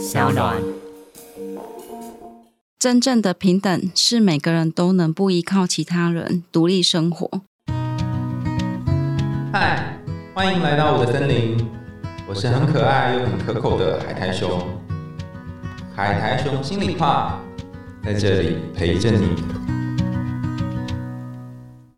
[0.00, 0.56] 小暖。
[2.78, 7.42] 真正的平等是每个人都能不依靠其他人独立生活。
[9.52, 9.98] 嗨，
[10.34, 11.68] 欢迎来到我的森林，
[12.26, 14.66] 我是很可爱又很可口的海苔熊。
[15.94, 17.38] 海苔熊心里话，
[18.02, 19.36] 在这里陪着你。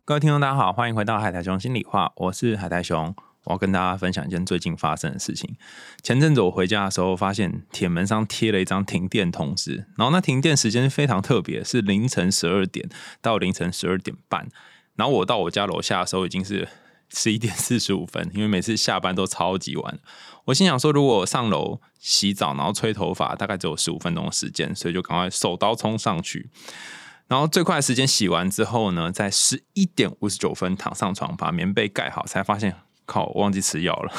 [0.03, 3.15] 各位听众，大家好，欢迎回到海苔熊心里话，我是海苔熊。
[3.45, 5.55] 我要跟大家分享一件最近发生的事情。
[6.01, 12.89] 前阵子我回家的时候，发现铁门上贴了一张停电通知，然后那停电时间非常特别，是凌晨十二点
[13.21, 14.47] 到凌晨十二点半。
[14.95, 16.67] 然后我到我家楼下的时候已经是
[17.09, 19.99] 十一点四十五分，因为每次下班都超级晚。
[20.45, 26.49] 我心想说，如果上楼洗澡，然后吹头发，大概只有十五分钟的时间，所以就赶快手刀冲上去。
[27.27, 32.75] 然后最快的时间洗完之后呢，在十一点五十九分躺上床，把棉被盖好，才发现。
[33.05, 33.25] 靠！
[33.33, 34.11] 我忘记吃药了，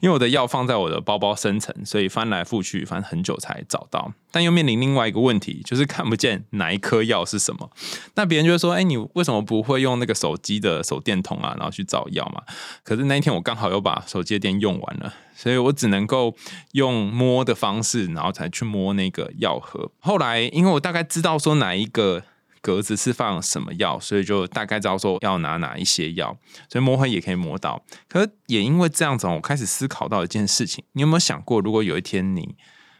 [0.00, 4.12] 因为我的药放在我的包包深层，所以翻来覆去翻很久才找到。
[4.30, 7.70] 但又面临另外一个问题，就是看不见哪一颗药是什么。
[8.14, 12.42] 那别人就会说：“哎，你为什么不会用那个手机的手电筒啊，然后去找药嘛？”
[12.82, 16.34] 可是那一天我刚好又把手机的电用完了，所以我只能够
[16.72, 19.90] 用摸的方式，然后才去摸那个药盒。
[19.98, 22.22] 后来因为我大概知道说哪一个。
[22.62, 26.38] 格子是放什么药，所以就大概知道说要拿哪一些药，
[26.70, 27.84] 所以摸黑也可以摸到。
[28.08, 32.56] 可是也因为这样子，我开始思考到一件事情：你有没有想过，如果有一天你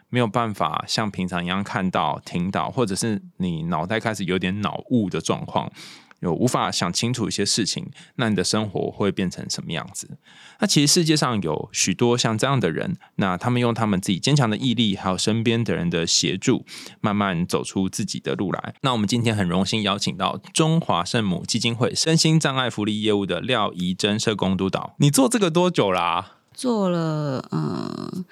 [0.09, 5.73] 没有办法像平常一样看到、听到，或者是你脑袋开始有点脑雾的状况？
[6.23, 10.09] 有无法想清楚一些事情，那你的生活会变成什么样子？
[10.61, 16.65] 那其实世界上有许多像这样的人，那他们用他们自己坚强的毅力，还有身边的人的协助，
[17.01, 18.75] 慢慢走出自己的路来。
[18.83, 24.95] 那我们今天很荣幸邀请到中华圣母基金会身心障碍福利业务的廖怡珍社工督导。
[24.99, 26.39] 你做这个多久啦？
[26.55, 28.25] 做了嗯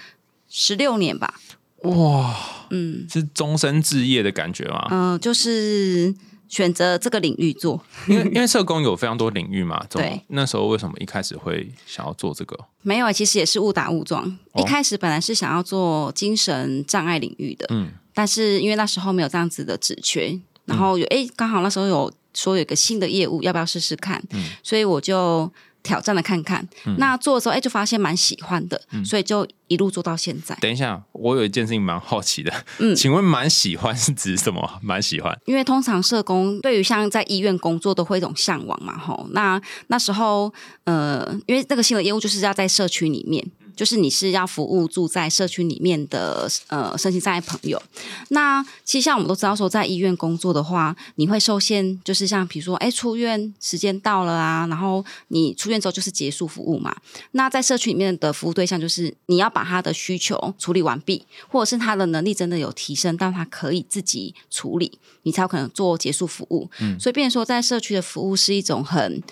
[0.49, 1.35] 十六年吧。
[1.83, 2.37] 哇，
[2.71, 4.87] 嗯，是终身置业的感觉吗？
[4.91, 6.15] 嗯，就是。
[6.51, 9.83] 选择这个领域做， 因为因为社工有非常多领域嘛。
[9.89, 12.59] 对，那时候为什么一开始会想要做这个？
[12.83, 14.39] 没有，其实也是误打误撞。
[14.57, 24.23] 一开始本来是想要做精神障碍领域的，嗯，但是因为那时候没有这样子的职缺，然后有哎，刚好那时候有说有一个新的业务，要不要试试看？
[24.33, 25.51] 嗯，所以我就。
[25.83, 26.67] 挑战的看看，
[26.99, 30.57] 那做的时候，哎，就发现蛮喜欢的，所以就一路做到现在。
[30.61, 34.79] 等一下，我有一件事情蛮好奇的，嗯，请问蛮喜欢是指什么？
[34.83, 35.37] 蛮喜欢？
[35.47, 39.27] 因为通常社工对于像在医院工作都会一种向往嘛，吼。
[39.33, 40.53] 那那时候，
[40.85, 43.45] 呃，因为这个新的业务就是要在社区里面。
[43.81, 47.83] 就是你是要服务住在社区里面的呃身心障碍朋友，
[48.29, 56.95] 那其实像我们都知道说，在医院工作的话，你会受限，就是像比如说，哎，出院时间到了啊，然后你出院之后就是结束服务嘛。
[57.31, 66.69] 那在社区里面的服务对象，就是你要把他的需求处理完毕，或者是他的能力真的有提升，到他可以自己处理，你才有可能做结束服务。
[66.81, 69.23] 嗯，所以变说在社区的服务是一种很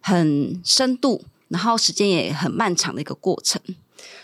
[0.00, 3.60] 很深度，然后时间也很漫长的一个过程。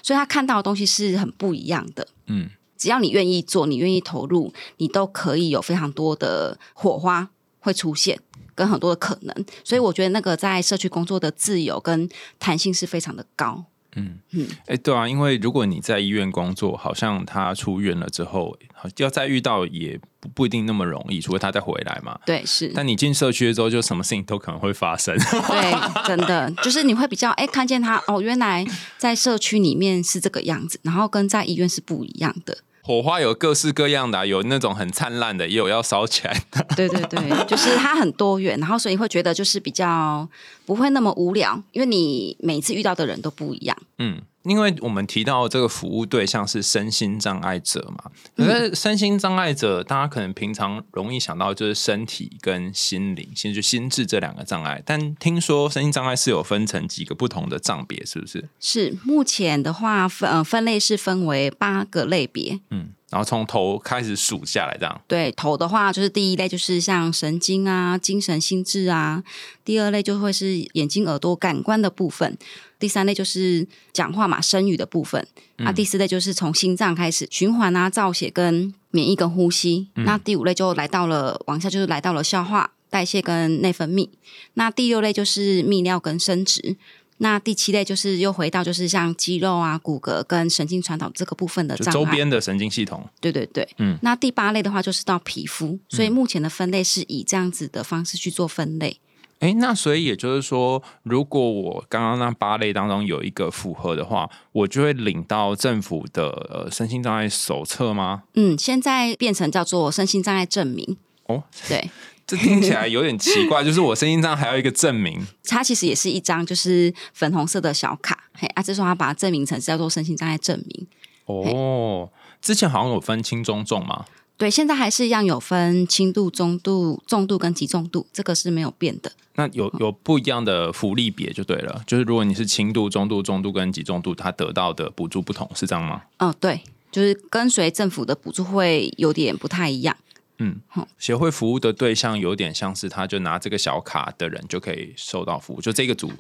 [0.02, 2.06] 所以他看到的东西是很不一样的。
[2.26, 8.18] 嗯，只要你愿意做，你愿意投入，你都可以有非常多的火花会出现，
[8.54, 9.44] 跟很多的可能。
[9.64, 13.64] 所以我觉得那个在社区工作的自由跟弹性是非常的高。
[13.96, 18.56] 嗯嗯，哎，对啊，因为如果你在医院工作，好像他出院了之后，
[18.96, 22.18] 要再遇到也不不一定那么容易，除非他再回来嘛。
[22.24, 22.72] 对，是。
[22.74, 25.16] 但你进社区之后，就什么事情都可能会发生。
[25.18, 28.66] 对，真的，就是你会比较哎，看见他哦，原来
[28.96, 32.58] 在社区里面是这个样子，然后跟在医院是不一样的。
[32.82, 36.66] 火花有各式各样的，有那种很灿烂的，也有要烧起来的。
[36.76, 40.28] 对对对，就是它很多元，然后所以会觉得就是比较
[40.66, 43.76] 不会那么无聊，因为你每次遇到的人都不一样。
[43.98, 44.20] 嗯。
[44.44, 54.82] 因为我们提到这个服务对象是身心障碍者嘛，可是身心障碍者，大家可能平常容易想到就是身体跟心灵，其实就心智这两个障碍。
[54.84, 58.48] 但听说身心障碍是有分成几个不同的障别，是不是？
[58.58, 62.60] 是，目前的话分分类是分为八个类别。
[62.70, 62.90] 嗯。
[63.12, 65.00] 然后从头开始数下来，这样。
[65.06, 69.22] 对，头的话就是第一类，就是像神经啊、精神、心智啊；
[69.66, 72.32] 第二类就会是眼睛、耳朵、感官的部分；
[72.78, 75.22] 第三类就是讲话嘛、声语的部分；
[75.58, 84.08] 啊，第四类就是从心脏开始循环啊、造血跟免疫跟呼吸；那第五类就来到了往下就是来到了消化、代谢跟内分泌；
[84.54, 86.78] 那第六类就是泌尿跟生殖。
[87.22, 93.08] 那第七类就是又回到就是像肌肉啊、骨骼跟神经传导这个部分的障碍，周边的神经系统。
[93.20, 93.96] 对对对，嗯。
[94.02, 98.98] 那第八类的话就是到皮肤，所以目前的分类是以这样子的方式去做分类。
[99.38, 108.24] 哎，那所以也就是说，如果我刚刚那八类当中有一个符合的话，我就会领到政府的呃身心障碍手册吗？
[108.34, 110.96] 嗯，现在变成叫做身心障碍证明。
[111.26, 111.90] 哦，对，
[112.32, 115.20] 这听起来 有点奇怪，就是我身心障碍还有一个证明。
[115.44, 120.86] 它其实也是一张就是粉红色的小卡，嘿，啊，这时候他把它证明成是叫做身心障碍证明。
[121.26, 122.08] 哦，
[122.40, 124.06] 之前好像有分轻中重嘛。
[124.38, 129.12] 对，现在还是一样有分轻度、中度、重度跟极重度，这个是没有变的。
[129.34, 136.02] 那有有不一样的福利别就对了，就是如果你是轻度、中度、重度跟极重度，它得到的补助不同，是这样吗？
[136.16, 139.96] 嗯，对，就是跟随政府的补助会有点不太一样。
[140.38, 146.12] 嗯，好协会服务的对象有点像是，他就拿这个小卡的人就可以收到服务，就这个组。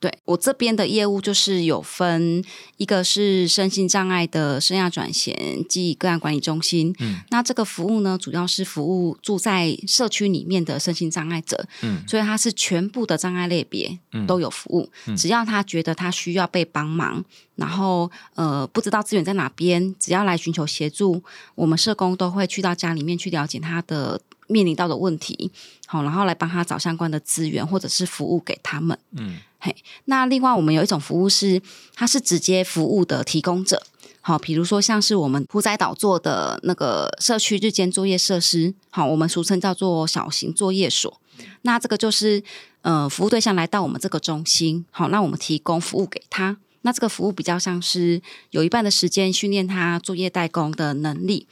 [0.00, 2.42] 对我这边的业务就是有分，
[2.78, 6.94] 一个是身心障碍的生涯转衔及个案管理中心。
[7.00, 11.66] 嗯，那这个服务呢，主要是服务住在社区里面的身心障碍者。
[11.82, 17.22] 嗯，所以它是全部的障碍类别都有服务，只要他觉得他需要被帮忙，
[17.56, 21.22] 然后呃不知道资源在哪边，只要来寻求协助，
[21.54, 24.18] 我们社工都会去到家里面去了解他的。
[24.50, 25.50] 面临到的问题，
[25.86, 28.98] 好，然后来帮他找相关的资源或者是服务给他们。
[29.12, 29.74] 嗯，嘿，
[30.06, 31.62] 那另外我们有一种服务是，
[31.94, 33.82] 它是直接服务的提供者，
[34.20, 41.20] 好，比如说像是我们屠宰岛做的那个社区日间作业设施，好，我们俗称叫做小型作业所。
[41.62, 42.42] 那这个就是
[42.82, 46.56] 呃，服务对象来到我们这个中心，好，那我们提供服务给他。
[46.82, 48.22] 那这个服务比较像是
[48.52, 51.46] 有一半的时间训练他作业代工的能力。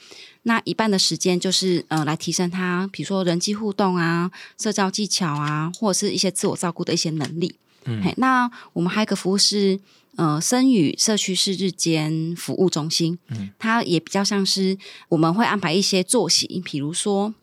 [0.49, 7.55] 那一半的时间就是呃，来提升他，比如说人际互动啊、社交技巧啊，或者是一些自我照顾的一些能力。
[7.85, 9.79] 嗯，那我们还有一个服务是
[10.17, 13.19] 呃，生语社区是日间服务中心。
[13.29, 14.77] 嗯，它也比较像是
[15.11, 17.35] 我们会安排一些作息，比如说。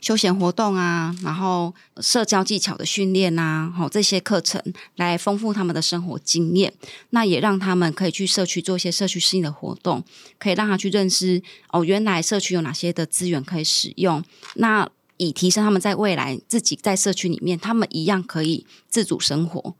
[0.00, 4.62] 休闲活动啊，然后社交技巧的训练啊，好这些课程
[4.96, 6.72] 来丰富他们的生活经验。
[7.10, 10.04] 那也让他们可以去社区做一些社区性的活动，
[10.38, 14.22] 可以让他去认识哦，原来社区有哪些的资源可以使用。
[14.54, 19.74] 那以提升他们在未来自己在社区里面，他们一样可以自主生活。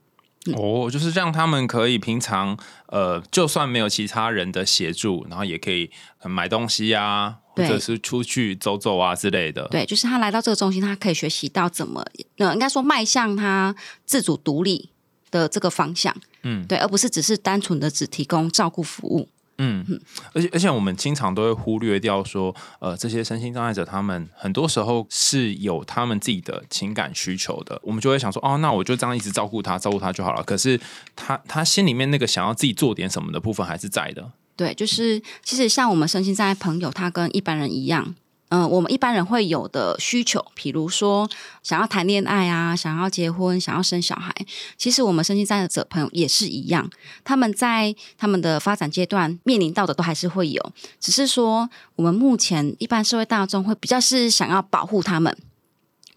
[0.55, 2.57] 哦，就是让他们可以平常
[2.87, 5.89] 呃，就算没有其他人的协助，然后也可以
[6.23, 7.37] 买东西啊。
[7.55, 12.01] 或者是出去走走啊之类的，对，就是他来到这个中心，他可以学习到怎么，
[12.37, 13.75] 呃，应该说迈向他
[14.05, 14.91] 自主独立
[15.29, 19.27] 的这个方向，嗯，对，而不是只是单纯的只提供照顾服务，
[19.61, 19.85] 嗯，
[20.33, 30.41] 而且而且我们经常都会忽略掉说，呃，这些身心障碍者他们很多时候是有他们自己的情感需求的，我们就会想说，哦，那我就这样一直照顾他，照顾他就好了。
[30.43, 30.79] 可是
[31.15, 34.31] 他他心里面那个想要自己做点什么的部分还是在的。
[34.55, 38.15] 对，就是其实像我们身心障碍朋友，他跟一般人一样，
[38.49, 41.29] 嗯，我们一般人会有的需求，比如说
[41.61, 44.33] 想要谈恋爱啊，想要结婚，想要生小孩，
[44.75, 46.89] 其实我们身心障碍者朋友也是一样，
[47.23, 55.35] 他们在他们的发展阶段面临到的都还是会有，只是说我们目前一般社会大众会比较是想要保护他们。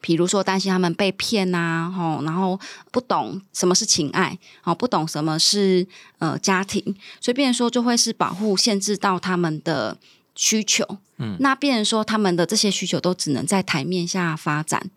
[0.00, 2.58] 比如说担心他们被骗呐，吼，然后
[2.90, 5.86] 不懂什么是情爱，哦，不懂什么是
[6.18, 6.82] 呃家庭，
[7.20, 9.96] 所以变说就会是保护限制到他们的
[10.34, 14.90] 需求，嗯，那变成说他们的这些需求都只能在台面下发展，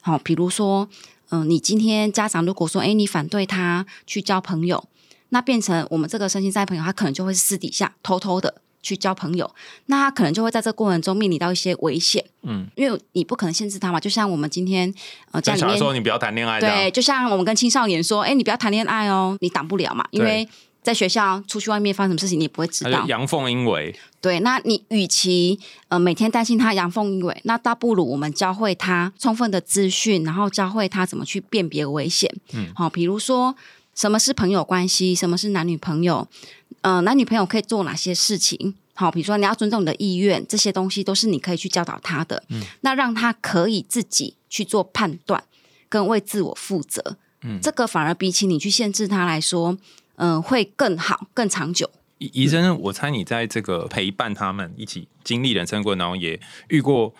[0.00, 0.88] 好，比如说，
[1.30, 4.84] 嗯，你今天家长如果说，哎，你反对他去交朋友，
[5.30, 8.62] 那变成我们这个身心障碍朋友，他可能就会私底下偷偷的。
[8.82, 9.52] 去交朋友，
[9.86, 13.98] 那他可能就会在这过程中面临到一些危险，嗯，因为你不可能限制他嘛。
[13.98, 14.94] 就像我们今天
[15.32, 20.48] 呃家里面说你不要谈恋爱，对，就像我们跟青少年说，哎，你不要谈恋爱哦，你挡不了嘛，因为
[20.86, 23.04] 在学校出去外面发生什么事情，你也不会知道。
[23.08, 32.32] 阳奉阴违，对，那你与其呃每天担心他阳奉阴违，那倒不如我们教会他充分的资讯，然后教会他怎么去辨别危险。
[32.52, 33.56] 嗯，好，比如说
[33.96, 36.28] 什么是朋友关系，什么是男女朋友。
[36.82, 38.74] 呃，男女朋友可以做哪些事情？
[38.94, 42.44] 好，比如说你要尊重你的意愿，这些东西都是你可以去教导他的。
[42.48, 45.42] 嗯，那让他可以自己去做判断，
[45.88, 47.16] 跟为自我负责。
[47.42, 49.76] 嗯，这个反而比起你去限制他来说，
[50.16, 51.90] 嗯，会更好、更长久。
[52.18, 57.14] 医医生，我猜你在这个陪伴他们一起经历人生过程当中，也遇过。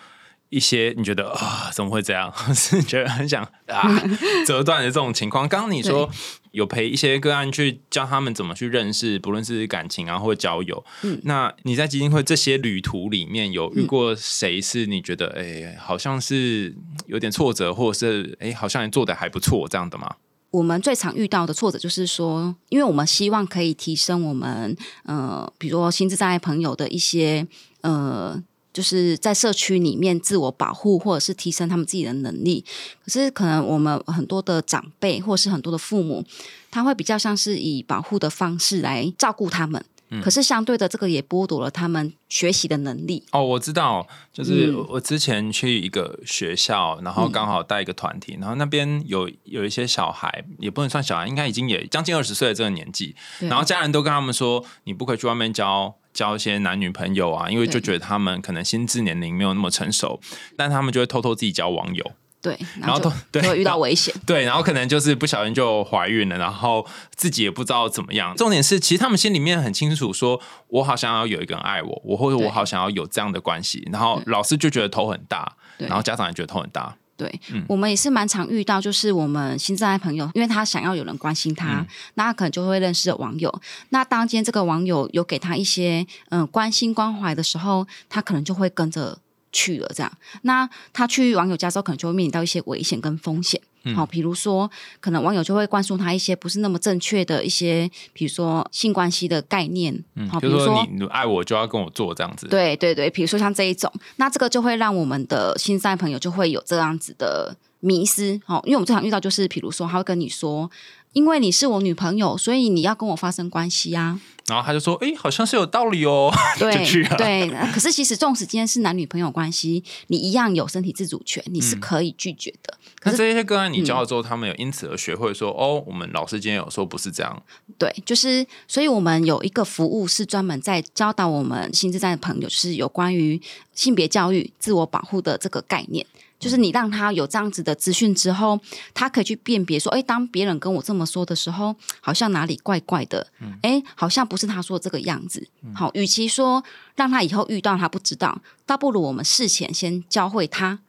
[0.49, 2.33] 一些你觉得啊，怎么会这样？
[2.55, 4.01] 是觉得很想啊
[4.47, 5.45] 折断的这种情况。
[5.45, 6.09] 刚刚你说
[6.51, 10.85] 有陪一些个案去教他们怎么去认识，不论是感情啊或交友。
[11.03, 16.73] 嗯，那你在基金会这些旅途里面有遇过谁是你觉得哎，好像是
[17.07, 20.15] 有点挫折，或者是哎，好像做的还不错这样的吗？
[20.51, 27.47] 我们最常遇到的挫折就是说，因为我们希望可以提升我们呃，比如说心智障碍朋友的一些
[27.81, 28.41] 呃。
[28.73, 32.63] 就是在社区里面自我保护，或者是提升他们自己的能力。
[33.03, 36.23] 可是可能我们很多的长辈，或是很多的父母，
[36.69, 39.83] 他会比较像是以保护的方式来照顾他们。
[40.23, 43.23] 可是相对的，这个也剥夺了他们学习的能力。
[43.31, 60.19] 哦，我知道，就是我之前去一个学校，然后刚好带一个团体，然后那边有有一些小孩，也不能算小孩，应该已经也将近二十岁的这个年纪，然后家人都跟他们说，你不可以去外面交交一些男女朋友啊，因为就觉得他们可能心智年龄没有那么成熟，
[60.55, 62.11] 但他们就会偷偷自己交网友。
[62.47, 68.33] 对，然后都对会遇到危险，对，然后可能就是不小心就怀孕了，然后自己也不知道怎么样。
[68.37, 70.39] 重点是，其实他们心里面很清楚，说
[70.69, 73.85] 我好想要有一个人爱我，我或者我好想要有这样的关系。
[73.91, 76.95] 然后老师就觉得头很大，然后家长也觉得头很大。
[77.17, 83.53] 对，我们也是蛮常遇到，就是我们新在朋友，因为他想要有人关心他，那他可能就会认识网友。
[83.89, 89.19] 那当今天这个网友有给他一些嗯关心关怀的时候，他可能就会跟着。
[89.57, 90.11] 去了这样，
[90.43, 93.59] 那他去网友家之后，可能就会面临到一些危险跟风险。
[93.95, 100.03] 好，比如说，可能网友就会灌输他一些不是那么正确的一些，比如说性关系的概念。
[100.29, 102.47] 好，比如说你爱我就要跟我做这样子。
[102.47, 108.39] 对对对，比如说像这一种，那这个就会让我们的新在朋友就会有这样子的迷失。
[108.45, 110.69] 好，因为我们最常遇到就是，比如说他会跟你说。
[111.17, 114.21] 因为你是我女朋友，所以你要跟我发生关系啊。
[114.45, 116.31] 然后他就说：“哎，好像是有道理哦。
[116.59, 116.69] ”对
[117.17, 122.77] 对，可是其实纵使今天是男女朋友关系，你一样有身体自主权，你是可以拒绝的。
[122.99, 127.43] 可是这些个案你教了之后，他们有因此而学会说：“哦，我们老师今天有说不是这样。”
[127.79, 133.41] 对，就是所以我们有一个服务是专门在教导我们心智障的朋友，就是有关于
[133.73, 136.05] 性别教育、自我保护的这个概念。
[136.39, 138.59] 就是你让他有这样子的资讯之后，
[138.93, 143.27] 他可以去辨别说，哎，当别人跟我这么说的时候，好像哪里怪怪的，
[143.63, 145.47] 哎，好像不是他说这个样子。
[145.73, 146.63] 好，与其说
[146.95, 150.79] 让他以后遇到他不知道，倒不如我们事前先教会他。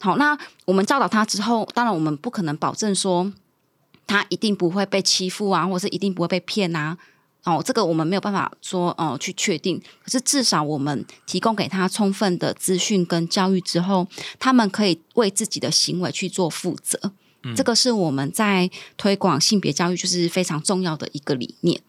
[0.00, 3.32] 好，那我们教导他之后，当然我们不可能保证说
[4.06, 6.96] 他一定不会被欺负啊，或是一定不会被骗啊。
[7.44, 14.06] 哦，这个我们没有办法说哦去确定，可是至少我们提供给他充分的资讯跟教育之后，
[14.38, 17.12] 他们可以为自己的行为去做负责。
[17.56, 21.82] 这个是我们在推广性别教育就是非常重要的一个理念。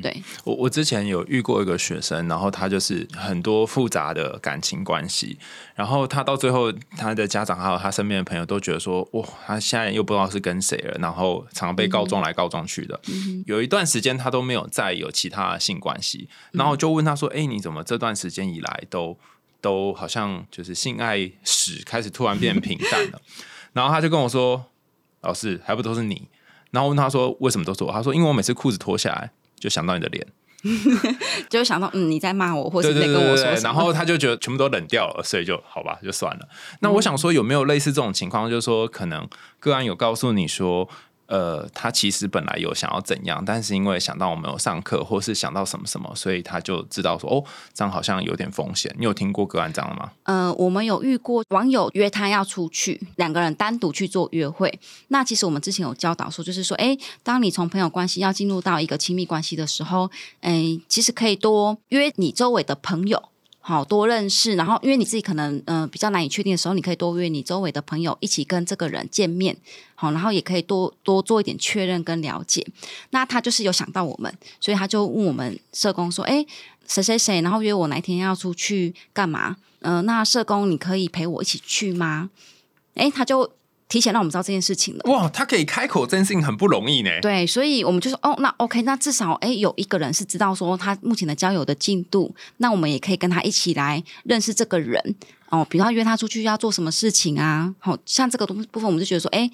[0.00, 5.36] 对我，我之前有遇过一个学生，然后他就是很多复杂的感情关系，
[5.74, 12.98] 然后他到最后，他的家长还有他身边的朋友都觉得说，哇，他现在又不知道是跟谁了，然后常被告状来告状去的。
[13.46, 19.18] 有一段时间他都没有再有其他性关系，然后就问他说，哎，你怎么这段时间以来都
[19.60, 23.20] 都好像就是性爱史开始突然变平淡了？
[23.74, 24.66] 然后他就跟我说，
[25.22, 26.28] 老师还不都是你？
[26.70, 27.92] 然后问他说，为什么都是我？
[27.92, 29.30] 他说，因为我每次裤子脱下来。
[29.62, 30.26] 就想到你的脸，
[31.48, 36.48] 就想到嗯你在骂我，或者在跟我说然后他就觉得全部都冷掉了，所以就好吧，就算了。
[36.80, 38.50] 那我想说，有没有类似这种情况？
[38.50, 39.28] 就是说，可能
[39.60, 40.88] 个案有告诉你说。
[41.32, 48.94] 呃，他其实本来有想要怎样，但是因为想到我们有上课，或是想到什么什么，所以他就知道说，哦，这样好像有点风险。
[48.98, 50.12] 你有听过个案这样吗？
[50.24, 54.78] 呃，我们有遇过网友约他要出去，两个人单独去做约会。
[55.08, 60.10] 那其实我们之前有教导说，就是说，哎，当你从朋友关系要进入到一个亲密关系的时候，
[60.42, 63.31] 哎，其实可以多约你周围的朋友。
[63.64, 69.56] 好多认识，然后因为你自己可能嗯比较难以确定的时候，你可以多约你周围的朋友一起跟这个人见面，
[69.94, 72.66] 好，然后也可以多多做一点确认跟了解。
[73.10, 76.44] 那他就是有想到我们，所以他就问我们社工说：“哎，
[76.88, 79.56] 谁谁谁，然后约我哪天要出去干嘛？
[79.82, 82.30] 嗯，那社工你可以陪我一起去吗？”
[82.94, 83.52] 哎，他就。
[83.92, 85.02] 提前让我们知道这件事情了。
[85.12, 87.10] 哇，他可以开口这件事情很不容易呢。
[87.20, 95.14] 对，所以我们就说，哦，那 OK，那至少哎，有一个人是知道说他目前的交友的进度，那我们也可以跟他一起来认识这个人
[95.50, 95.62] 哦。
[95.68, 97.74] 比如他约他出去要做什么事情啊？
[97.80, 99.50] 好像这个东部分，我们就觉得说，哎，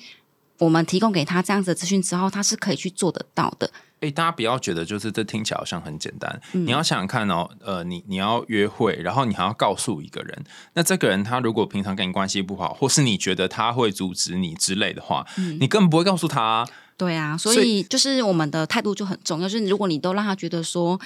[0.59, 3.71] 我们提供给他这样子的资讯之后，他是可以去做得到的。
[4.01, 6.41] 哎，大家不要觉得就是这听起来好像很简单。
[6.53, 15.27] 你要想想看哦，呃，你你要约会，然后你还要告诉一个人，那这个人他如果平常跟你关系不好，或是你觉得他会阻止你之类的话，
[15.59, 16.65] 你根本不会告诉他。
[16.97, 21.01] 对啊，所以就是我们的态度就很重要，就是如果你都让他觉得说，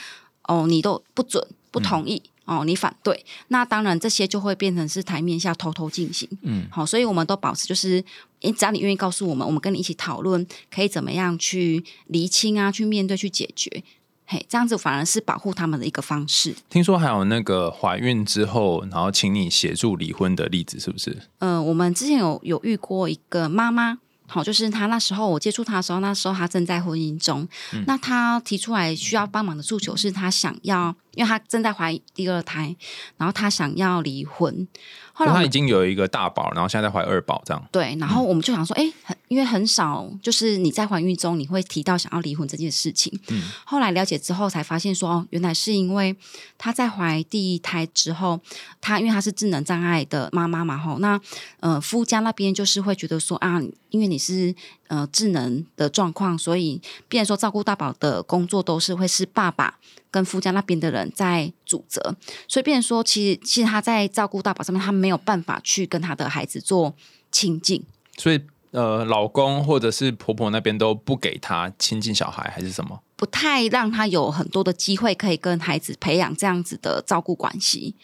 [0.44, 1.42] 哦，你都不准
[1.72, 2.22] 不同意。
[2.44, 6.28] 哦，你反对，那当然这些就会变成是台面下偷偷进行。
[6.42, 8.04] 嗯，好，所以我们都保持就是，
[8.40, 13.84] 你只要你愿意告诉我们，我们跟你一起讨论，可以怎么样去厘清啊，去面对，去解决。
[14.26, 16.52] 嘿，这样子反而是保护他们的一个方式。
[16.68, 21.16] 听说还有那个怀孕之后，然后请你协助离婚的例子，是不是？
[21.38, 23.98] 嗯，我们之前有有遇过一个妈妈。
[24.26, 27.46] 好，就是他那时候我接触他的时候，那时候他正在婚姻中。
[27.86, 32.74] 那他提出来需要帮忙的诉求是他想要，因为他正在怀第二胎，
[33.16, 34.66] 然后他想要离婚。
[35.12, 37.96] 后来他已经有一个大宝，然后现在在怀二宝，这样对。
[38.00, 43.12] 然后我们就想说，哎，很因为很少，就是你在怀孕中你会提到想要离婚这件事情。
[43.28, 43.42] 嗯。
[43.64, 46.16] 后来了解之后才发现，说哦，原来是因为
[46.56, 48.40] 他在怀第一胎之后，
[48.80, 51.20] 他因为他是智能障碍的妈妈嘛，吼，那
[51.60, 54.54] 呃夫家那边就是会觉得说啊，因为你是
[54.92, 59.78] 呃智能的状况，所以变说照顾大宝的工作都是会是爸爸。
[60.12, 62.14] 跟夫家那边的人在主责，
[62.46, 66.94] 所以变成说，其实其实他在照顾大宝上面，他没有办法去跟他的孩子做
[67.30, 67.82] 亲近。
[68.18, 68.38] 所以，
[68.72, 73.00] 呃，老公或者是婆婆那边都不给他亲近小孩，还是什么？
[73.16, 77.94] 不太让他有很多的机会可以跟孩子培养这样子的照顾关系，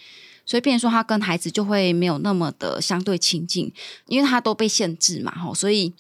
[0.47, 3.71] 所以变成说，他跟孩子就会没有那么的相对亲近，
[4.07, 5.93] 因为他都被限制嘛，吼，所以。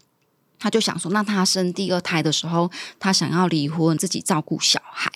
[0.58, 5.10] 他就想说，那他生第二胎的时候，他想要离婚，自己照顾小孩。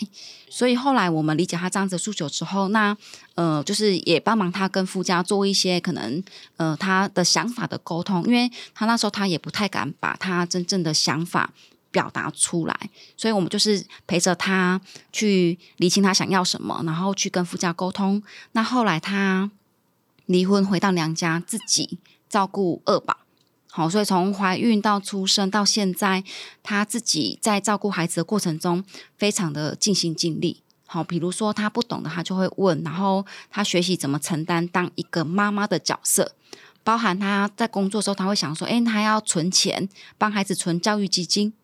[0.49, 2.95] 所以后来我们理解他这样子诉求之后，那
[3.37, 6.23] 呃，就是也帮忙他跟夫家做一些可能
[6.59, 11.51] 呃他的想法的沟通，因为他那时候他也不太敢把他真正的想法
[11.91, 14.79] 表达出来，所以我们就是陪着他
[15.11, 18.23] 去理清他想要什么，然后去跟夫家沟通。
[18.53, 19.51] 那后来他
[20.27, 23.17] 离婚回到娘家，自己照顾二宝。
[23.75, 26.23] 好，所以从怀孕到出生到现在，
[26.63, 28.85] 他自己在照顾孩子的过程中，
[29.17, 30.63] 非常的尽心尽力。
[30.85, 36.35] 好，比如说他不懂的，他就会问，然后他学习怎么承担当一个妈妈的角色，
[36.85, 39.89] 包含他在工作时候，他会想说，哎，他要存钱
[40.19, 41.55] 帮孩子存教育基金，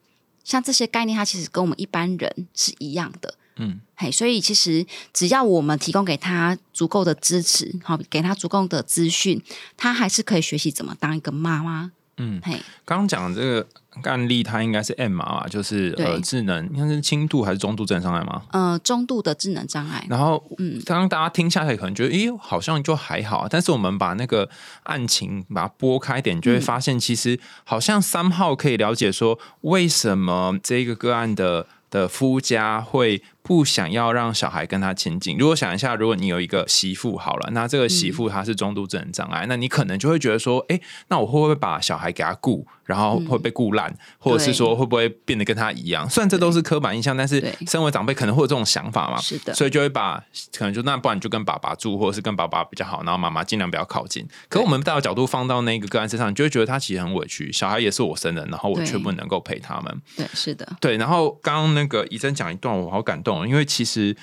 [0.42, 3.34] 像这些概念，他其实跟我们一般人是一样的。
[3.56, 9.42] 嗯，嘿，所以其实只要我们提供给他足够的支持，好，给他足够的资讯，
[9.76, 11.92] 他还是可以学习怎么当一个妈妈。
[12.18, 12.40] 嗯，
[12.84, 13.66] 刚刚讲这个
[14.02, 18.42] 案例，它应该是 M 嘛，就是呃智能，应该是轻度还是中度智能障碍吗？
[18.52, 20.04] 呃，中度的智能障碍。
[20.08, 24.48] 然后，嗯，刚刚大家听下来可能觉得，咦，好像就还好，但是我们把那个
[24.82, 33.22] 案情把它拨开点，就会发现，其实好像三号可以了解说，为什么这个个案的的夫家会。
[33.42, 35.38] 不想要让小孩跟他亲近。
[35.38, 40.78] 如果想一下，如果你有一个媳妇好了，那这个媳妇她是中度智能障碍，那你可能就会觉得说，哎，
[41.08, 46.08] 那我会不会把小孩给他顾，然后会被顾烂，或者是说会不会变得跟他一样？
[46.10, 49.18] 虽然这都是刻板印象，但是身为长辈可能会有这种想法嘛。
[49.18, 50.22] 是的，所以就会把
[50.56, 54.28] 可能就那不然就跟爸爸住，或者是跟爸爸比较好，然后妈妈尽量不要靠近。
[54.50, 60.02] 可我们带的角度放到那个个案身上，你就会觉得他其实很委屈，小孩也是我生的，然后我却不能够陪他们。
[60.14, 60.98] 对，是的，对。
[60.98, 63.37] 然后刚刚那个医生讲一段，我好感动。
[63.46, 64.16] 因为其实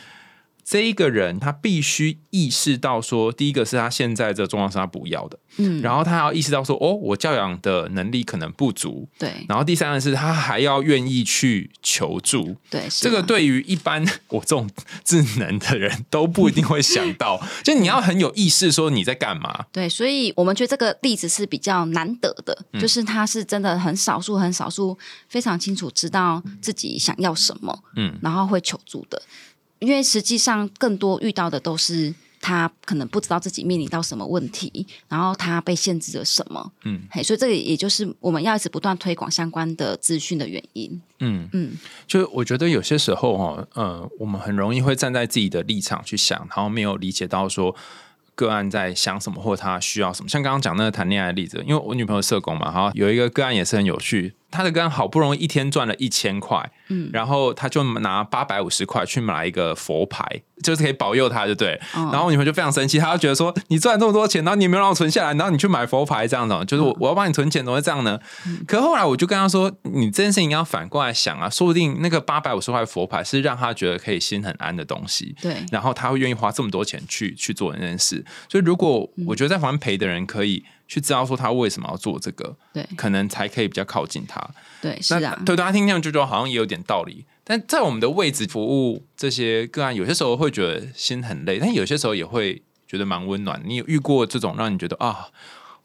[0.67, 14.67] 这一个人他必须意识到说，第一个是他现在这状况是他不要的，嗯，然后他要意识到说，哦，我教养的能力可能不足，对，然后第三个是他还要愿意去求助，对，这个对于一般我这种
[15.03, 24.97] 智能的人都不一定会想到， 就你要很有意识说你在干嘛，对，所以我们觉得这个例子是比较难得的，就是他是真的很少数很少数
[25.29, 29.21] 非常清楚知道自己想要什么，嗯，然后会求助的。
[29.85, 41.01] 因为实际上更多遇到的都是他可能不知道自己面临到什么问题，然后他被限制了什么，嗯，嘿，所以这个也就是我们要一直不断推广相关的资讯的原因。
[41.19, 47.75] 嗯嗯，就我觉得有些时候哈，呃，我们很容易会站在自己的立场去想，然后没有理解到说
[48.35, 50.29] 个案在想什么或他需要什么。
[50.29, 54.33] 像刚刚讲那个谈恋爱的例子，因为我女朋友社工嘛，哈，有一个个案也是很有趣。
[54.55, 60.25] 他的哥好不容易一天赚了一千块，嗯，然后他就拿八百五十块去买一个佛牌，
[60.63, 61.79] 就是可以保佑他，就对。
[61.93, 68.17] 然后女朋友就非常生气，她就觉得说：“你赚这么多钱，然后你没有让我存下来，然后你去买佛牌，这样子，就是我我要帮你存钱，怎么会这样呢？”
[68.65, 75.55] 可后来我就跟他说：“你这件事情要反过来想啊，说不定那个八百五十块佛牌是让他觉得可以心很安的东西，对。
[75.71, 78.23] 然后他会愿意花这么多钱去去做那件事。
[78.49, 84.39] 所以如果我觉得在旁边陪的人可以。”去知道说他为什么要做这个，对，可能才可以比较靠近他。
[84.81, 87.25] 对，是啊，对大家听这样就觉得好像也有点道理。
[87.43, 93.61] 但在我们的位置服务这些个案，有些时候会觉得心很累，但有些时候也会觉得蛮温暖。
[93.65, 95.27] 你有遇过这种让你觉得啊，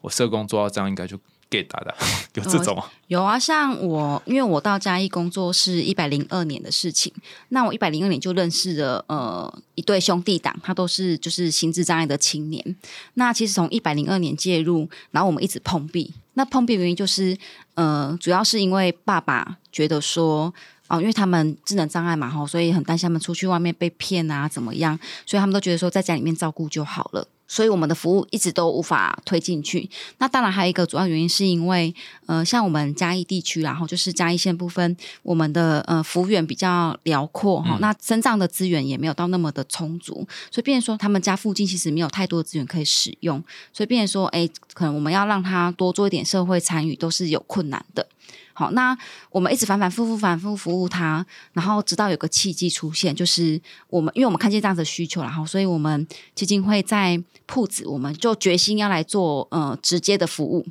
[0.02, 1.18] 我社工做到这样应该就。
[1.50, 1.94] Get 的
[2.34, 7.12] 有这种有啊，像我，因为我到嘉义工作是一百零二年的事情，
[7.48, 12.76] 那我一百零二年就认识了呃一对兄弟党，他都是就是心智障碍的青年。
[13.14, 16.14] 那其实从一百零二年介入，然后我们一直碰壁。
[16.34, 17.36] 那碰壁原因就是
[17.74, 20.54] 呃，主要是因为爸爸觉得说
[20.86, 27.26] 哦，因为他们智能障碍嘛吼，所以很担心他们出去外面被骗啊怎么样，所以他们都觉得说在家里面照顾就好了。
[27.50, 29.90] 所以我们的服务一直都无法推进去。
[30.18, 31.92] 那当然还有一个主要原因是因为，
[32.26, 48.06] 呃，像我们嘉义地区，然后就是嘉义县部分，我们的呃幅员比较辽阔哈，那身障的资源也没有到那么的充足，所以变成说他们家附近其实没有太多的资源可以使用，所以变成说，哎，可能我们要让他多做一点社会参与，都是有困难的。
[48.52, 48.96] 好，那
[49.30, 60.66] 我们一直反反复复、反复服务他，然后直到有个契机出现，就是我们因为我们看见这样的需求，然后所以我们基金会在铺子，我们就决心要来做呃直接的服务。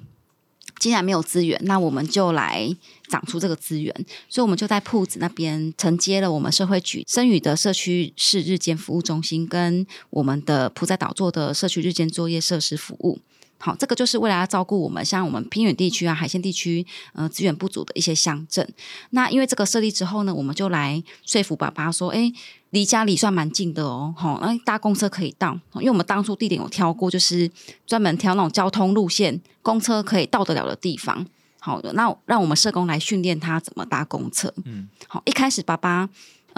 [0.77, 2.73] 既然没有资源，那我们就来
[3.09, 3.93] 长出这个资源，
[4.29, 13.19] 所以我们就在铺子那边承接了我们社会局生语的社区式日间服务中心，跟我们的铺在岛做的社区日间作业设施服务。
[13.61, 18.67] 好，这个就是为了要照顾我们，像我们偏远地区啊、海线地区，呃，资源不足的一些乡镇。
[19.09, 22.31] 那因为这个设立之后呢，我们就来说服爸爸说，哎，
[22.69, 27.51] 离家里算蛮近的哦，好，哎，搭公车可以到，因为我们当初地点有挑过，就是
[27.85, 31.27] 专门挑那种交通路线，公车可以到得了的地方。
[31.59, 34.53] 好的，那让我们社工来训练他怎么搭公车。
[34.63, 36.07] 嗯，好，一开始爸爸。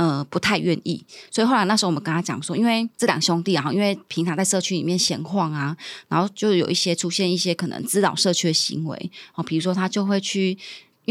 [0.02, 10.58] 呃，不太愿意，所以后来那时候我们跟他讲说，因为这两兄弟啊，因为平常在社区里面闲晃啊，然后就有一些出现一些可能滋扰社区的行为，哦，比如说他就会去。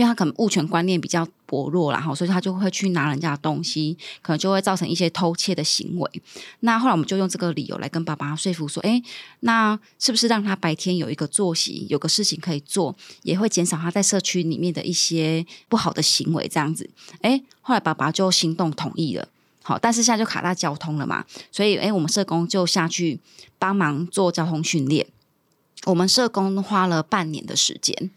[0.01, 6.11] 因为他可能物权观念比较薄弱然后所以他就会去拿人家的东西，可能就会造成一些偷窃的行为。
[6.61, 9.03] 那后来我们就用这个理由来跟爸爸说服说，哎，
[9.41, 16.49] 那是不是让他白天有一个作息，有个事情可以做，也会减少他在社区里面的一些不好的行为？
[16.49, 16.89] 这样子，
[17.21, 19.29] 哎，后来爸爸就心动同意了。
[19.63, 23.21] 好，但是现在就卡在交通了嘛，所以哎，我们社工就下去
[23.59, 25.07] 帮忙做交通训练。
[25.85, 28.11] 我们社工花了半年的时间。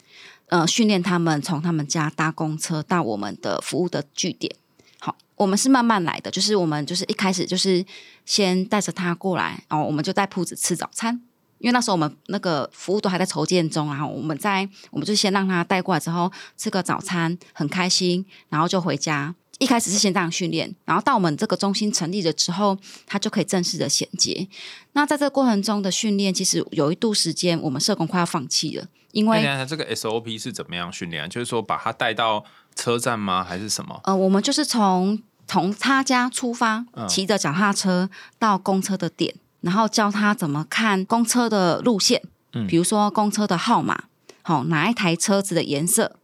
[0.54, 4.56] 呃，训练他们从他们家搭公车到我们的服务的据点。
[5.00, 7.84] 好，我们是慢慢来的，就是我们就是一开始就是
[8.24, 11.20] 先带着他过来，然后我们就带铺子吃早餐。
[11.58, 19.34] 因为那时候我们那个服务都还在筹建中，然后我们在我们就先让他带过来之后吃个早餐，很开心，然后就回家。
[19.58, 24.48] 一开始是先这样训练，然后到我们这个中心成立了之后，他就可以正式的衔接。
[24.92, 28.86] 那在这个过程中的训练，其实有一度时间，我们社工快要放弃了。
[29.14, 31.30] 因为这个 SOP 是怎么样训练？
[31.30, 32.44] 就是说把他带到
[32.76, 33.44] 车站吗？
[33.44, 34.02] 还是什么？
[34.04, 42.24] 呃，我们就是从从他家出发，骑着脚踏车到公车的点，然后教他怎么看公车的路线，
[42.54, 44.06] 嗯，比如说公车的号码，
[44.42, 46.16] 好哪一台车子的颜色，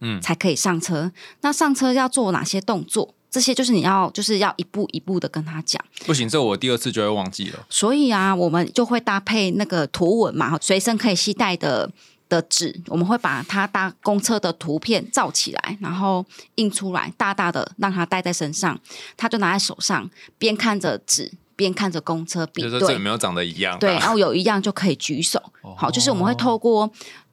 [0.00, 1.10] 嗯，才可以上车。
[1.40, 3.14] 那上车要做哪些动作？
[3.28, 5.84] 这些就是你要就是要一步一步的跟他讲。
[6.06, 7.66] 不行，这我第二次就会忘记了。
[7.68, 11.90] 所以啊，我们就会搭配那个图文嘛，随身可以携带的。
[12.28, 16.24] 的纸，我们会把它搭公车的图片照起来，然后
[16.56, 18.78] 印出来，大大的让他带在身上，
[19.16, 23.78] 他就拿在手上，边看着纸，边看着公车比对，有没有长得一样？
[23.78, 25.42] 对，然后有一样就可以举手。
[25.76, 26.90] 好，就是我们会透过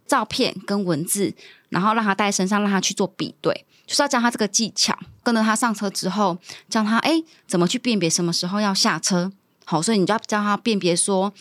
[0.08, 1.34] 照片跟文字，
[1.70, 4.98] 然后让他带在身上，让他去做比对，就是要教他这个技巧。
[5.24, 6.38] 跟着他上车之后，
[6.70, 9.32] 教他哎怎么去辨别什么时候要下车。
[9.66, 11.34] 好，所以你就要教他辨别说，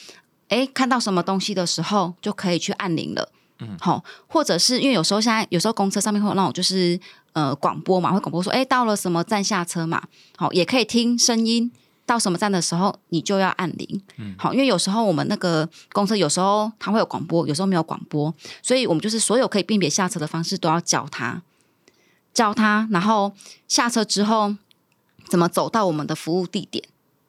[0.49, 3.31] 哎看到什么东西的时候就可以去按铃了。
[3.61, 6.99] 嗯，好，或者是因为有时候现在有时候公车上面会有那种就是
[7.35, 10.03] 呃广播嘛，会广播说，哎，到了什么站下车嘛，
[10.37, 11.71] 好，也可以听声音，
[12.05, 21.43] 到什么站的时候你就要按铃，嗯，好，因为有时候我们那个公车有时候它会有广播，有时候没有广播，所以我们就是所有可以辨别下车的方式都要教他，
[22.33, 23.33] 教他，然后
[23.69, 24.55] 下车之后
[25.29, 26.85] 怎么走到我们的服务地点，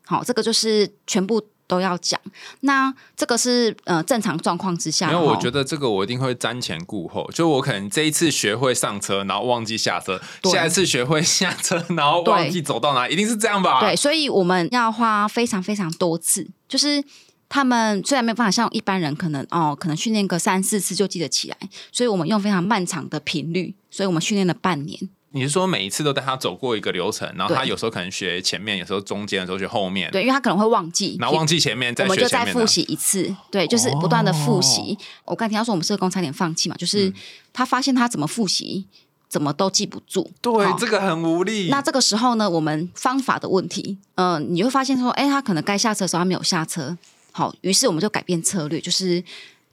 [0.06, 1.42] 好，这个就是全部。
[1.67, 2.19] 都要讲，
[2.62, 13.80] 那这个是呃正常状况之下，因为我觉得这个我一定会瞻前顾后，就我可能这一次学会上车，然后忘记下车，下一次学会下车，然后忘记走到哪，一定是这样吧？
[13.82, 17.04] 对，所以我们要花非常非常多次，就是
[17.49, 21.58] 他们虽然没有办法像一般人可能哦，可能训练个三四次就记得起来，
[21.91, 25.10] 所以我们用非常漫长的频率，所以我们训练了半年。
[25.36, 30.10] 你是说每一次都带他走过一个流程，然后他有时候可能学前面，有时候中间的时候学后面。
[30.10, 33.36] 对，因为他可能会忘记，然后忘记前面，我们就再复习一次。
[33.52, 34.98] 对，就是不断的复习。
[35.26, 37.12] 我刚听到说我们社工差点放弃嘛，就是
[37.52, 38.86] 他发现他怎么复习，
[39.28, 40.32] 怎么都记不住。
[40.39, 41.67] 对，这个很无力。
[41.69, 46.98] 那这个时候呢，我们方法的问题，嗯，你会发现说，哎，他可能该下车的时候他没有下车。
[47.34, 49.21] 好，于是我们就改变策略，就是。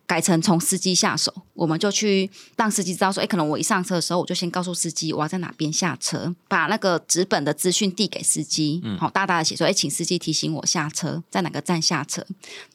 [0.07, 12.27] 改成从司机下手，我们就去让司机知道说，哎，可能我一上车的时候，我就先告诉司机我要在哪边下车，把那个纸本的资讯递给司机，好大大的写说，哎，请司机提醒我下车，在哪个站下车，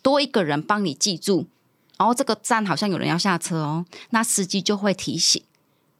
[0.02, 1.46] 多一个人帮你记住，
[1.98, 5.44] 然后这个站好像有人要下车哦，那司机就会提醒，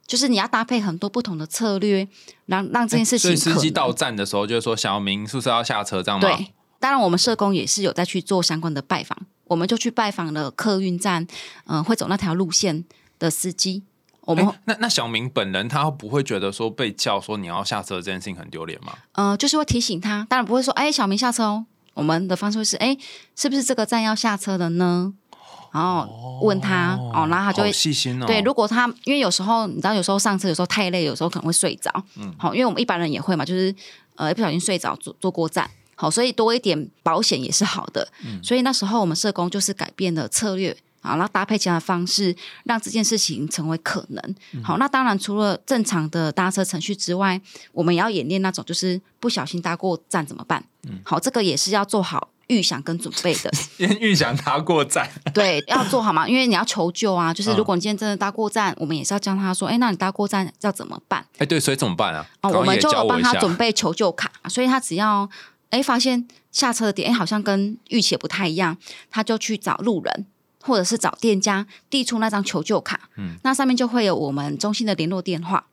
[0.06, 2.08] 就是你要搭配很多不同的策略，
[2.46, 3.36] 让让这件事情。
[3.36, 6.28] 所以司机到站的时候，就是说小明是不是要下车这样吗？
[6.28, 9.16] 对，当然我们社工也是有在去做相关的拜访。
[9.48, 11.26] 我们就去拜访了客运站，
[11.66, 12.84] 嗯、会走那条路线
[13.18, 13.82] 的司机。
[14.20, 18.92] 我们、诶那那小明本人他不会觉得说被叫说你要下车这件事情很丢脸吗？
[19.12, 21.66] 呃，就是会提醒他，当然不会说，哎，小明下车哦。
[21.94, 22.96] 我们的方式会是，哎，
[23.34, 25.12] 是不是这个站要下车的呢？
[25.72, 26.06] 然后
[26.42, 28.26] 问他，哦，然后他就会细心哦。
[28.26, 31.90] 对，如果他因为有时候你知道，有时候上车有时候太累，有时候可能会睡着。
[32.16, 33.74] 嗯，好，因为我们一般人也会嘛，就是
[34.14, 35.68] 呃一不小心睡着坐坐过站。
[36.00, 38.08] 好，所以多一点保险也是好的。
[38.24, 40.76] 嗯，所以那时候我们社工就是改变了策略。
[41.00, 42.34] 啊，然后搭配其他的方式，
[42.64, 44.34] 让这件事情成为可能。
[44.64, 47.40] 好，那当然除了正常的搭车程序之外，
[47.72, 50.62] 我们也要演练那种就是不小心搭过站怎么办？
[50.88, 53.50] 嗯，好，这个也是要做好预想跟准备的。
[53.78, 57.32] 先预想搭过站，对，要做好嘛，因为你要求救啊。
[57.32, 61.24] 就是如果你今天真的搭过站，我们也是要教他说，哎，那你搭过站要怎么办？
[61.38, 62.26] 哎，对，所以怎么办啊？
[62.42, 65.30] 哦，我们就帮他准备求救卡，所以他只要
[65.70, 68.76] 哎发现下车的点哎好像跟预期不太一样，
[69.10, 70.26] 他就去找路人。
[70.60, 75.64] 或者是找店家递出那张求救卡，嗯，那上面就会有我们中心的联络电话，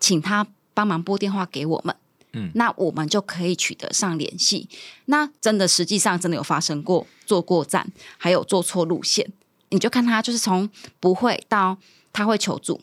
[0.00, 1.94] 请他帮忙拨电话给我们，
[2.32, 4.68] 嗯那我们就可以取得上联系。
[5.06, 9.32] 那真的实际上真的有发生过坐过站，还有坐错路线，
[9.70, 10.68] 你就看他就是从
[11.00, 11.78] 不会到
[12.12, 12.80] 他会求助，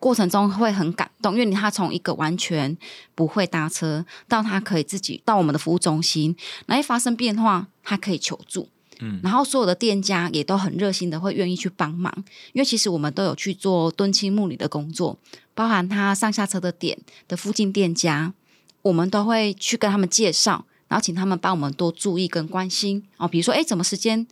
[0.00, 2.76] 过程中会很感动，因为你他从一个完全
[3.14, 6.34] 不会搭车，到他可以自己到我们的服务中心，
[6.66, 8.68] 然后一发生变化，他可以求助。
[9.02, 12.12] 嗯，然后所有的店家也都很热心的会愿意去帮忙，
[12.52, 15.16] 因为其实我们都有去做敦亲睦邻的工作，
[15.54, 18.34] 包含他上下车的点的附近店家，
[18.82, 23.06] 我们都会去跟他们介绍，然后请他们帮我们多注意跟关心。
[23.18, 24.26] 哦，比如说，哎，怎么时间？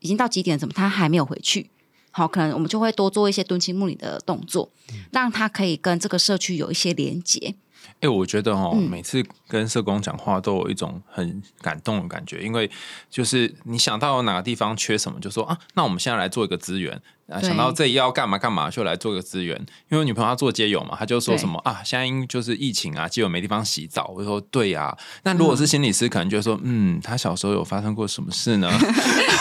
[0.00, 0.74] 已经到几点，怎么？
[0.74, 1.70] 他还没有回去？
[2.16, 4.70] 好，可能我们就会多做一些敦亲睦邻的动作，
[5.10, 7.56] 让他可以跟这个社区有一些连接。
[8.00, 12.70] 哎、我觉得哦，嗯每次跟社工讲话都有一种很感动的感觉，因为
[13.10, 19.56] 就是你想到哪个地方缺什么，就说啊，那我们现在来做一个资源啊，想到这里要干嘛干嘛，就来做一个资源。
[19.88, 24.12] 因为我女朋友她做街友嘛，她就说什么啊，现在因就是疫情啊，街友没地方洗澡。
[24.14, 28.70] 我就说对呀、那如果是心理师，可能就说，嗯，他小时候有发生过什么事呢？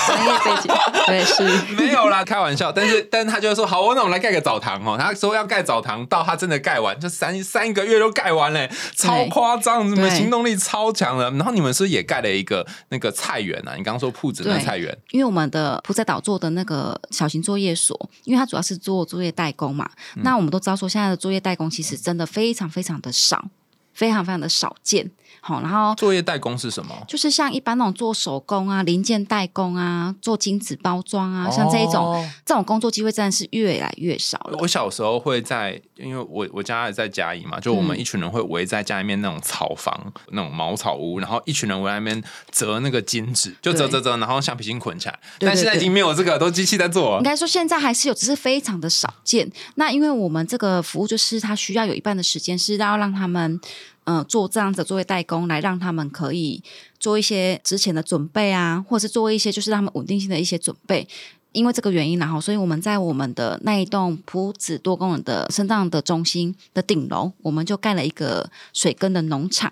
[0.07, 0.71] 专业背景，
[1.07, 1.43] 对，是。
[1.75, 2.71] 没有啦，开玩笑。
[2.71, 4.97] 但是，但是他就会说，好，那我们来盖个澡堂哦。
[4.99, 11.29] 他说要盖澡堂，到他真的盖完，就三三个月都盖完嘞，超夸张，你们行动力超强的。
[11.31, 13.75] 然后你们是不是也盖了一个那个菜园啊？
[13.75, 23.45] 你刚刚说铺子那菜园，因为我们的铺在岛做的那个小型作业所，因为它主要是做作业代工嘛，那我们都知道说现在的作业代工其实真的非常非常的少，
[23.93, 25.11] 非常非常的少见。
[25.45, 26.95] 好，然后作业代工是什么？
[27.05, 34.57] 就是像一般那种做手工啊、零件代工啊、做精子包装啊，像这一种、哦这种工作机会真的是越来越少了。
[34.59, 45.19] 我小时候会在，因为我我家也在嘉义嘛，就我们嗯一群人会围在家里面那种草房、那种茅草屋，然后一群人围在那边折那个金纸，就折折折，然后橡皮筋捆起来。
[45.39, 47.23] 但现在已经没有这个，都机器在做应。
[47.23, 49.51] 该说现在还是有，只是非常的少见。
[49.75, 53.59] 那因为我们这个服务就是它需要有一半的时间是要让他们
[54.05, 56.63] 呃做这样子作业代工，来让他们可以
[56.99, 61.07] 做一些之前的准备啊，或者是做一些就是他们稳定性的一些准备。
[61.51, 69.71] 因为这个原因，然后所以我们在我们的那一栋埔子多功能的生长的中心的顶楼，我们就盖了一个水耕的农场。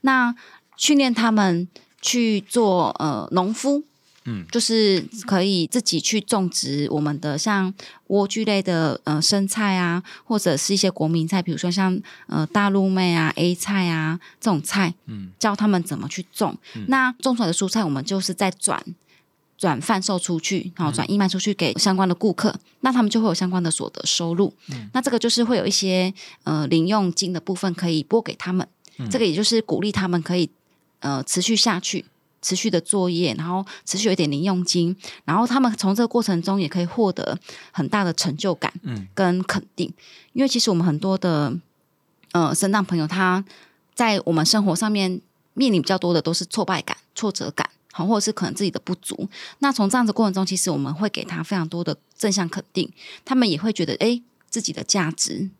[0.00, 0.34] 那
[0.76, 1.68] 训练他们
[2.02, 3.84] 去做呃农夫，
[4.24, 7.72] 嗯，就是可以自己去种植我们的像
[8.08, 16.56] 莴苣类的呃生菜啊，或者是一些国民菜，比如说像呃大陆妹啊、A 菜啊这种菜，嗯，教他们怎么去种。
[16.88, 18.84] 那种出来的蔬菜，我们就是在转。
[19.58, 24.50] 转贩售出去，然后转义卖出去给相关的顾客，那他们就会有相关的所得收入。
[24.94, 26.10] 那这个就是会有一些
[26.44, 28.66] 呃零用金的部分可以拨给他们，
[29.10, 30.48] 这个也就是鼓励他们可以
[31.00, 32.06] 呃持续下去，
[32.42, 37.38] 持续的作业，然后持续有一点零用金，然后他们从这个过程中也可以获得
[37.72, 39.92] 很大的成就感，嗯，跟肯定。
[40.32, 41.52] 因为其实我们很多的
[42.32, 43.44] 呃生长朋友，他
[43.94, 45.20] 在我们生活上面
[45.54, 47.68] 面临比较多的都是挫败感、挫折感。
[47.92, 52.88] 好，或者是可能自己的不足，那从这样子过程中，其实我们会给他非常多的正向肯定，
[53.24, 55.50] 他们也会觉得，哎，自己的价值。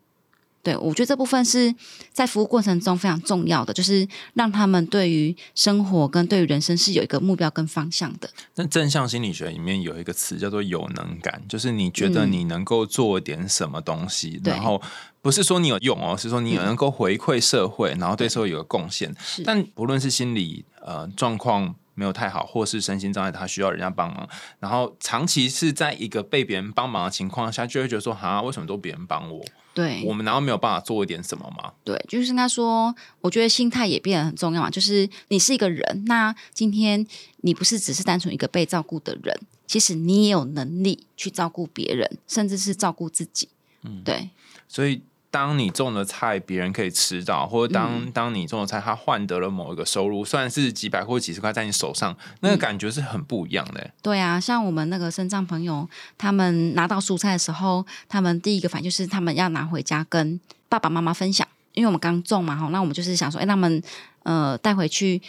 [0.63, 1.73] 对我觉得这部分是
[2.11, 8.29] 在服务过程中非常重要的，就是让他们对于生活跟对于人生是有一个目标跟方向的。
[8.55, 14.81] 那正向心理学里面有一个词叫做有能感，就是你觉得嗯你能够做点什么东西，对然后
[15.21, 19.13] 不是说你有用哦，是说你能够回馈社会，然后对社会有个贡献。
[19.43, 24.27] 但不论是心理呃状况没有太好，或是身心障碍，他需要人家帮忙，
[24.59, 29.45] 然后长期是在一个被别人帮忙的情况下，就会觉得说，哈，为什么都别人帮我？
[29.75, 31.71] 对，我们难道没有办法做一点什么吗？
[31.83, 34.71] 对，就是应该说，我觉得心态也变得很重要嘛。
[34.71, 37.05] 就是你是一个人，那今天
[37.41, 43.47] 你不是只是单纯一个被照顾的人，其实你也有能力去照顾别人，甚至是照顾自己。
[43.83, 44.31] 嗯，对。
[44.67, 53.89] 所以，当你种的菜别人可以吃到，或者当当你种的菜他换得了某一个收入，虽然是几百或几十块在你手上，那个感觉是很不一样的。
[54.01, 63.81] 对啊，像我们那个生障朋友，他们拿到蔬菜的时候，他们第一个反应就是他们要拿回家跟爸爸妈妈分享，因为我们刚种嘛，哈，那我们就是想说，哎，他们
[64.23, 65.21] 呃带回去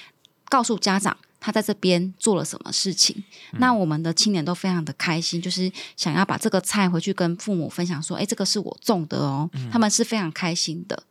[0.49, 1.17] 告诉家长。
[1.43, 3.23] 他在这边做了什么事情？
[3.59, 11.03] 那我们的青年都非常的开心，就是想要把这个菜回去跟父母分享，说：“哎，这个是我种的哦。”他们是非常开心的。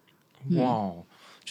[0.51, 0.91] 哇！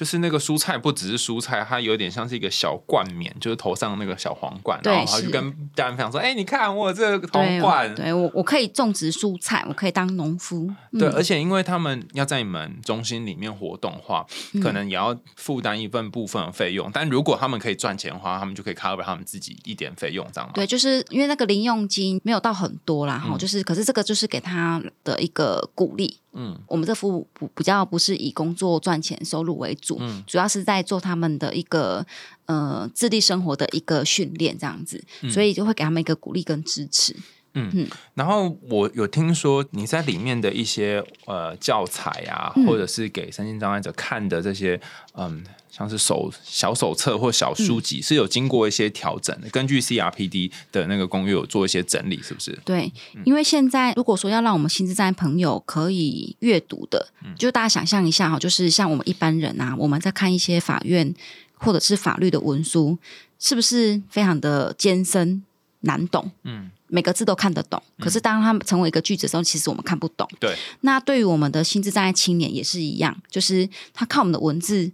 [0.00, 14.24] 就是那个蔬菜不只是蔬菜，它有点像是一个小冠冕，就是头上那个小皇冠，然后就跟家人分享说：“哎，你看我这个皇冠，对我我可以种植蔬菜，我可以当农夫。”对，而且因为他们要在你们中心里面活动的话，
[14.62, 16.90] 可能也要负担一份部分的费用。
[16.90, 26.16] 但如果他们可以赚钱的话，他们就可以 cover 他们自己一点费用，这样对，就是因为那个零用金没有到很多啦，哈，就是可是这个就是给他的一个鼓励。
[26.32, 32.06] 嗯，我们这服务不比较不是以工作赚钱收入为主，嗯，主要是在做他们的一个
[32.46, 37.14] 呃自立生活的一个训练这样子，所以就会给他们一个鼓励跟支持。
[37.54, 37.70] 嗯。
[37.74, 44.80] 嗯，然后我有听说你在里面的一些呃教材啊，或者是给身心障碍者看的这些
[45.14, 45.44] 嗯。
[45.70, 52.58] 像是手小手册或小书籍是有经过一些调整的，根据 CRPD 的那个公约有做一些整理，是不是？
[52.64, 52.92] 对，
[53.24, 61.14] 因为现在如果说要让我们心智障碍朋友可以阅读的，就大家想象一下哈，就是像我们一般人啊，我们在看一些法院
[61.54, 62.98] 或者是法律的文书，
[63.38, 65.42] 是不是非常的艰深
[65.80, 66.30] 难懂？
[66.42, 70.28] 嗯，每个字都看得懂，可是当他们成为一个句子的时候，其实我们看不懂。
[70.40, 74.90] 对，那对于我们的心智障碍青年也是一样，就是他看我们的文字。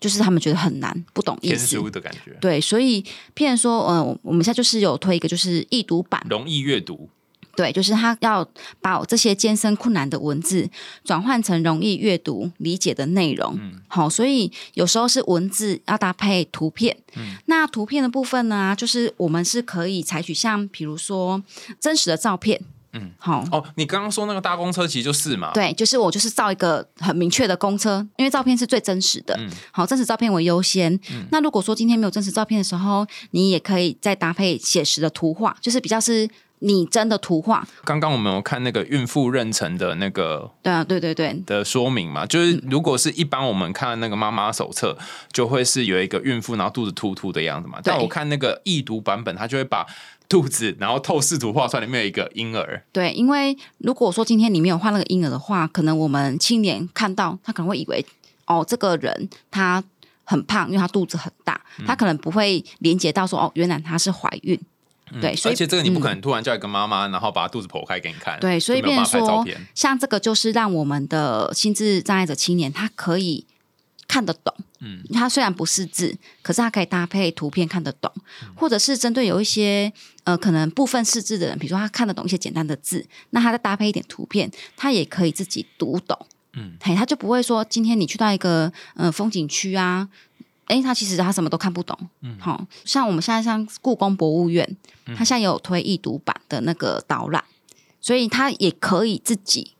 [0.00, 2.36] 就是他们觉得很难，不懂意思的感觉。
[2.40, 3.02] 对，所以
[3.34, 7.08] 譬如说，呃，我们现在就是有推一个，就是易读版，容易阅读。
[7.56, 8.48] 对，就是他要
[8.80, 10.70] 把这些艰深困难的文字
[11.02, 13.52] 转换成容易阅读理解的内容。
[13.58, 16.96] 嗯，好，所以有时候是文字要搭配图片。
[17.16, 21.42] 嗯，那图片的部分呢，就是我们是可以采取像，比如说
[21.80, 22.60] 真实的照片。
[22.92, 23.64] 嗯，好哦。
[23.76, 29.36] 你刚刚说那个大公车其实就是嘛，对，就是我就是造一个很明确的公车，因为照片是最真实的。
[29.38, 30.92] 嗯，好，真实照片为优先。
[31.10, 36.28] 嗯，那如果说今天没有真实照片的时候，你也可以再搭配写实的图画，就是比较是
[36.60, 37.66] 拟真的图画。
[37.84, 44.96] 刚刚我们有看那个孕妇妊娠的那个，对啊，对对对的说明嘛，就是如果是一般我们看那个妈妈手册，
[45.30, 47.78] 就会是有一个孕妇然后肚子凸凸的样子嘛。
[47.84, 49.86] 但我看那个易读版本，它就会把。
[50.28, 52.82] 肚子，然后透视图画出来里面有一个婴儿。
[52.92, 58.04] 对，因为如果说今天你没有画那个婴儿的话，可能我们青年看到他可能会以为，
[58.46, 59.82] 哦，这个人他
[60.24, 64.60] 很胖，因为他肚子很大，他可能不会连接到说，哦，原来他是怀孕。
[65.22, 68.38] 对，而且这个你不可能突然叫一个妈妈，然后把肚子剖开给你看。
[68.40, 69.42] 对，所以变说，
[69.74, 73.46] 像这个就是让我们的心智障碍者青年他可以
[74.08, 74.52] 看得懂。
[74.80, 78.12] 嗯，它虽然不是字，可是它可以搭配图片看得懂，
[78.56, 79.92] 或者是针对有一些
[80.24, 86.16] 呃可能部分识字的人，比如说他看得懂一些简单的字，那他再搭配一点图片，他也可以自己读懂。
[86.54, 90.08] 嗯，嘿，他就不会说今天你去到一个呃风景区啊，
[90.66, 91.98] 哎，他其实他什么都看不懂。
[92.20, 94.76] 嗯，好像我们现在像故宫博物院，
[95.16, 97.44] 他现在有推易读版的那个导览，
[98.00, 99.72] 所以他也可以自己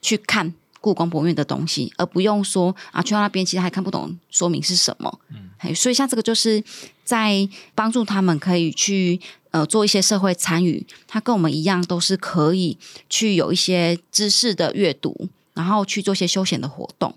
[0.00, 0.54] 去看。
[0.86, 5.18] 故宫博物院的东西，而不用说啊，去到那边其实还看不懂说明是什么。
[5.30, 6.62] 嗯，所以像这个就是
[7.02, 9.20] 在帮助他们可以去
[9.50, 12.78] 呃做一些社会参与，他跟我们一样都是可以
[13.10, 17.12] 去有一些知识的阅读，然后去做一些休闲的活动。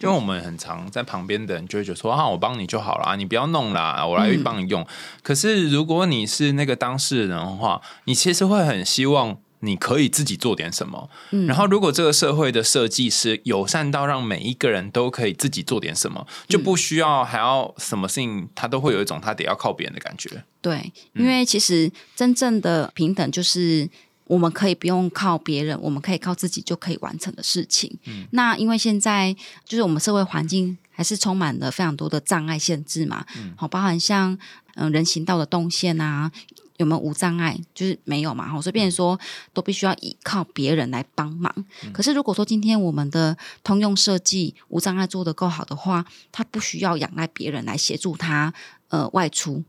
[0.00, 4.86] 因为我们很常在旁边的人就会觉得说啊，我帮你就好了，你不要弄啦，我来帮你用。
[5.22, 9.38] 可是如果你是那个当事人的话，你其实会很希望。
[9.64, 20.44] 你可以自己做点什么，嗯然后如果这个社会的设计是友善到让每一个人都可以自己做点什么，就不需要还要什么事情，他都会有一种他得要靠别人的感觉。
[20.60, 23.88] 对，因为其实真正的平等就是
[24.26, 27.98] 我们可以不用靠别人，我们可以靠自己就可以完成的事情。
[28.06, 34.38] 嗯，那因为现在就是我们社会环境还是充满了非常多的障碍限制嘛，嗯，好，包含像
[34.76, 36.30] 嗯人行道的动线啊。
[36.76, 37.58] 有没有无障碍？
[37.74, 39.18] 就是没有嘛，哈，所以变成说
[39.52, 41.52] 都必须要依靠别人来帮忙。
[41.92, 48.52] 可是如果说今天我们的通用设计无障碍做得够好的话，他不需要仰赖别人来协助他
[48.88, 49.62] 呃外出。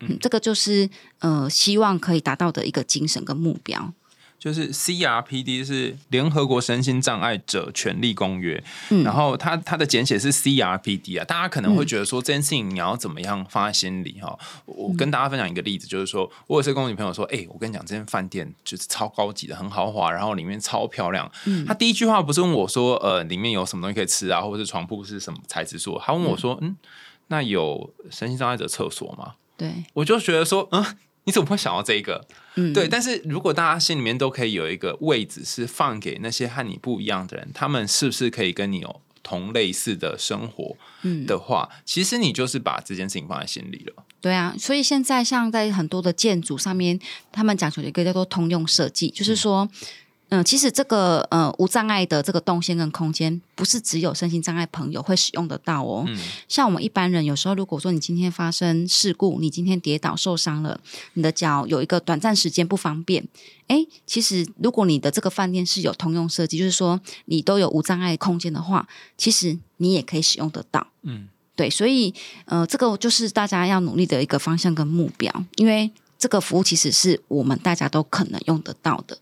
[0.00, 0.88] 嗯，这个就是
[1.18, 3.92] 呃希望可以达到的一个精神跟目标。
[4.40, 14.36] 就是 CRPD 是联合国身心障碍者权利公约，嗯然后它它的简写是 CRPD 啊，大家可能会觉得说这件事情你要怎么样放在心里哈。
[14.64, 21.30] 我跟大家分享一个例子，就是说我有次跟我女朋友说，哎、我跟你讲，这间饭店就是超高级的，很豪华，然后里面超漂亮。
[21.44, 26.74] 嗯她第一句话不是问我说，呃，里面有什么东西可以吃啊，或者是床铺是什么材质做，她问我说，嗯，
[27.28, 29.34] 那有身心障碍者厕所吗？
[29.58, 30.82] 对，我就觉得说，嗯，
[31.30, 32.26] 你怎么会想到这个？
[32.56, 44.04] 嗯，对，但是如果大家心里面都可以有一个位置是放给那些和你不一样的人，他们是不是可以跟你有同类似的生活嗯的话，其实你就是把这件事情放在心里了。
[44.20, 46.98] 对啊，所以现在像在很多的建筑上面，
[47.30, 49.60] 他们讲求一个叫做通用设计，就是说。
[49.60, 49.70] 嗯，
[50.44, 56.04] 其实这个呃无障碍的这个动线跟空间，不是只有身心障碍朋友会使用得到哦。
[56.06, 56.16] 嗯
[56.46, 60.78] 像我们一般人，有时候如果说你今天发生事故，你今天跌倒受伤了，
[61.14, 63.26] 你的脚有一个短暂时间不方便，
[63.66, 70.86] 诶，其实如果你的这个饭店是有通用设计，就是说你都有无障碍空间的话，其实你也可以使用得到。
[71.02, 72.14] 嗯，对，所以
[72.44, 79.18] 呃，这个就是大家要努力的一个方向跟目标，因为这个服务其实是我们大家都可能用得到的。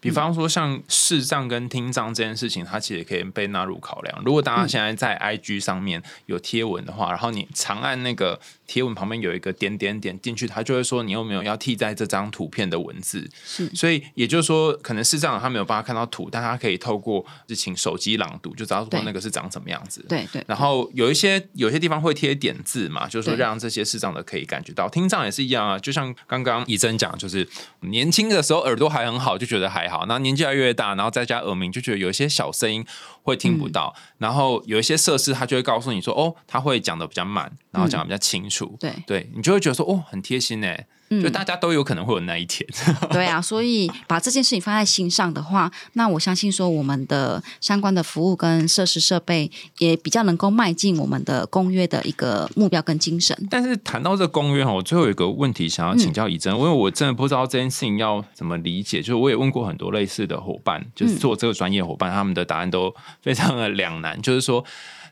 [0.00, 4.22] 比方说像视障跟听障这件事情，它其实也可以被纳入考量。
[4.24, 13.28] 如果大家现在在 IG 上面有贴文的话，然后你长按那个贴文旁边有一个点点点进去，它就会说你有没有要替代这张图片的文字。
[13.44, 20.04] 是所以也就是说，可能视障者他没有办法看到图，但他可以透过就请手机朗读，就知道说那个是长什么样子。
[20.08, 24.88] 对对，然后有一些有些地方会贴点字嘛，就是说让这些视障的可以感觉到。
[24.88, 27.46] 听障也是一样啊，就像刚刚怡珍讲，就是
[27.80, 32.82] 年轻的时候耳朵还很好，就觉得还好，然后年纪越来越大，然后再加耳鸣，就觉得有一些小声音
[33.22, 33.94] 会听不到。
[34.18, 38.76] 然后有一些设施，它就会告诉你说，哦，他会讲的比较慢，然后讲的比较清楚。
[38.80, 40.86] 对对你就会觉得说，哦，很贴心哎。
[41.20, 42.64] 就大家都有可能会有那一天，
[43.10, 53.36] 对啊，所以把这件事情放在心上的话，那我相信说我们的相关的服务跟设施设备也比较能够迈进我们的公约的一个目标跟精神。
[53.50, 59.00] 但是谈到这个公约哈，我最后有一个问题想要请教以真，因为我真的不知道这件事情要怎么理解。
[59.00, 64.20] 就是我也问过很多类似的伙伴，就是做这个专业伙伴，他们的答案都非常的两难。
[64.22, 64.64] 就是说，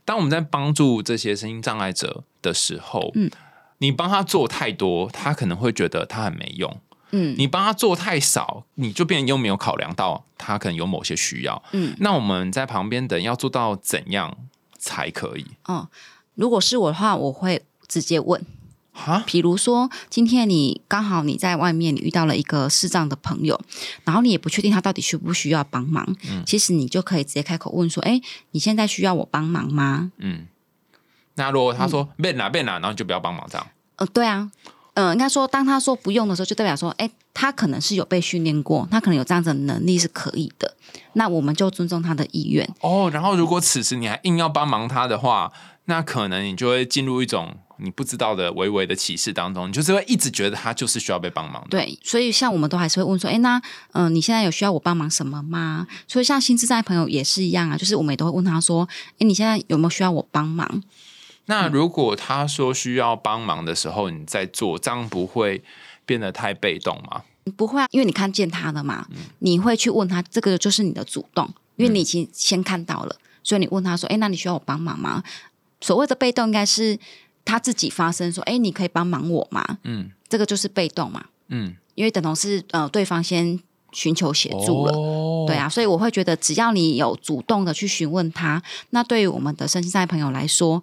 [0.04, 3.28] 当我们在帮助这些身心障碍者的时候，嗯，
[3.78, 6.70] 你帮他做太多，他可能会觉得他很没用；
[7.10, 7.34] 嗯。
[7.38, 11.62] 你帮他做太少，你就变又没有考量到他可能有某些需要。
[11.72, 14.36] 嗯，那我们在旁边等要做到怎样
[14.78, 15.46] 才可以？
[15.64, 15.88] 哦，
[16.34, 18.44] 如果是我的话，我会直接问。
[18.90, 23.60] 哈，比如说，今天你刚好你在外面，你遇到了一个视障的朋友，
[24.02, 26.42] 然后你也不确定他到底需不需要帮忙，嗯。
[26.44, 28.20] 其实你就可以直接开口问说：“哎，
[28.50, 30.10] 你现在需要我帮忙吗？
[30.18, 30.48] 嗯，
[31.38, 33.66] 那如果他说变啦变啦，然后你就不要帮忙这样。？”
[33.96, 34.50] 呃，对啊，
[34.94, 40.76] 呃，应该说，当他说不用的时候，就代表说：“哎，他可能是有被训练过，他可能有这样子的能力是可以的。”
[41.14, 42.68] 那我们就尊重他的意愿。
[42.80, 45.52] 哦，然后如果此时你还硬要帮忙他的话，
[45.86, 51.68] 那可能你就会进入一种你不知道的微微的歧视当中，你就是会一直觉得他就是需要被帮忙的。
[51.70, 53.58] 对，所以像我们都还是会问说，哎，那
[53.92, 55.86] 嗯、呃你现在有需要我帮忙什么吗？
[56.06, 60.82] 所以像新智障的朋友也是一样啊，就是我们也都会问他说，哎，你现在有没有需要我帮忙？
[61.48, 65.62] 那如果他说需要帮忙的时候，你在做，这样不会
[66.04, 67.22] 变得太被动吗？
[67.56, 69.06] 不会啊，因为你看见他了嘛，
[69.38, 75.22] 你会去问他，这个就是你的主动，因为你已经先看到了，所以你问他说：“哎，那你需要我帮忙吗？”
[75.80, 76.98] 所谓的被动，应该是
[77.46, 83.58] 他自己发声说：“哎，你可以帮忙我吗嗯？”这个就是被动嘛，嗯，因为等同是呃对方先
[83.92, 84.92] 寻求协助了。
[84.92, 90.82] 哦对，啊，所以我会觉得，只要你有主动的去询问他，那对于我们的身心障碍朋友来说，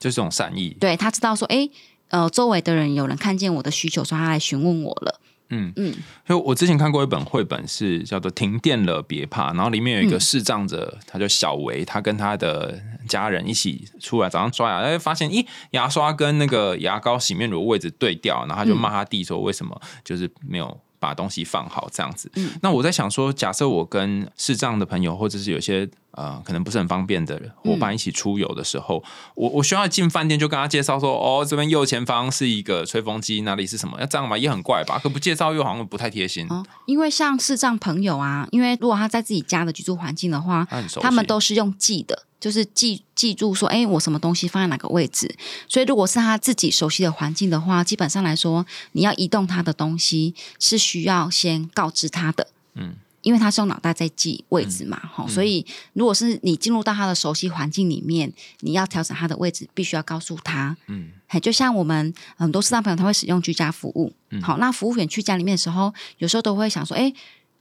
[0.00, 0.76] 就是这种善意。
[0.80, 1.68] 对他知道说，哎，
[2.08, 5.20] 呃，周围的人有人看见我的需求，所以他来询问我了。
[5.50, 5.94] 嗯嗯，
[6.26, 20.80] 所以我之前看过一本绘本，是叫做《停电了别怕》，然后里面有一个嗯视障者，他叫小维，他跟他的家人一起出来早上刷牙，哎，发现咦，牙刷跟那个牙膏、洗面乳位置对调，然后他就骂他弟说为什么就是没有。
[21.00, 29.02] 把东西放好这样子，嗯那我在想说，假设我跟视障的朋友，或者是有些呃可能不是很方便的伙伴一起出游的时候，
[29.34, 33.98] 我我需要进饭店就跟他介绍说，哦，这边右前方是一个吹风机，哪里是什么？
[34.00, 34.36] 要这样嘛？
[34.36, 34.98] 也很怪吧？
[35.02, 36.46] 可不介绍又好像不太贴心。
[36.50, 40.66] 哦，因为像视障朋友啊，因为如果他在自己家的居住环境的话，
[41.00, 45.34] 他们都是用记的，就是记记住说，哎，我什么东西放在哪个位置。
[45.68, 52.48] 所以如果是他自己熟悉的环境的话，基本上来说，你要移动他的东西是需要先告知他的。
[52.74, 52.96] 嗯。
[53.22, 60.76] 因为他是用脑袋在记位置嘛，哈、所以如果是你进入到他的熟悉环境里面，你要调整他的位置，必须要告诉他。
[60.86, 64.12] 嗯嘿，就像我们很多视障朋友，他会使用居家服务。
[64.30, 67.12] 嗯好，那服务员去家里面的时候，有时候都会想说，哎，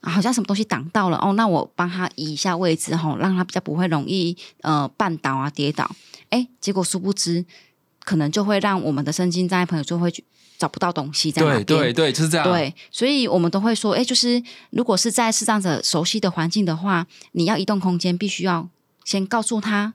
[0.02, 5.90] 好像什么东西挡到了哦，那我帮他移一下位置吼，让他比较不会容易呃绊倒啊跌倒。
[6.30, 7.46] 哎，结果殊不知，
[8.04, 10.12] 可能就会让我们的身心障碍朋友就会
[10.60, 11.66] 找不到东西在那边。
[11.66, 12.46] 对对对，就是这样。
[12.46, 18.68] 对，所以我们都会说，哎，就是如果是在视障者熟悉的环境的话，你要移动空间，必须要
[19.04, 19.94] 先告诉他。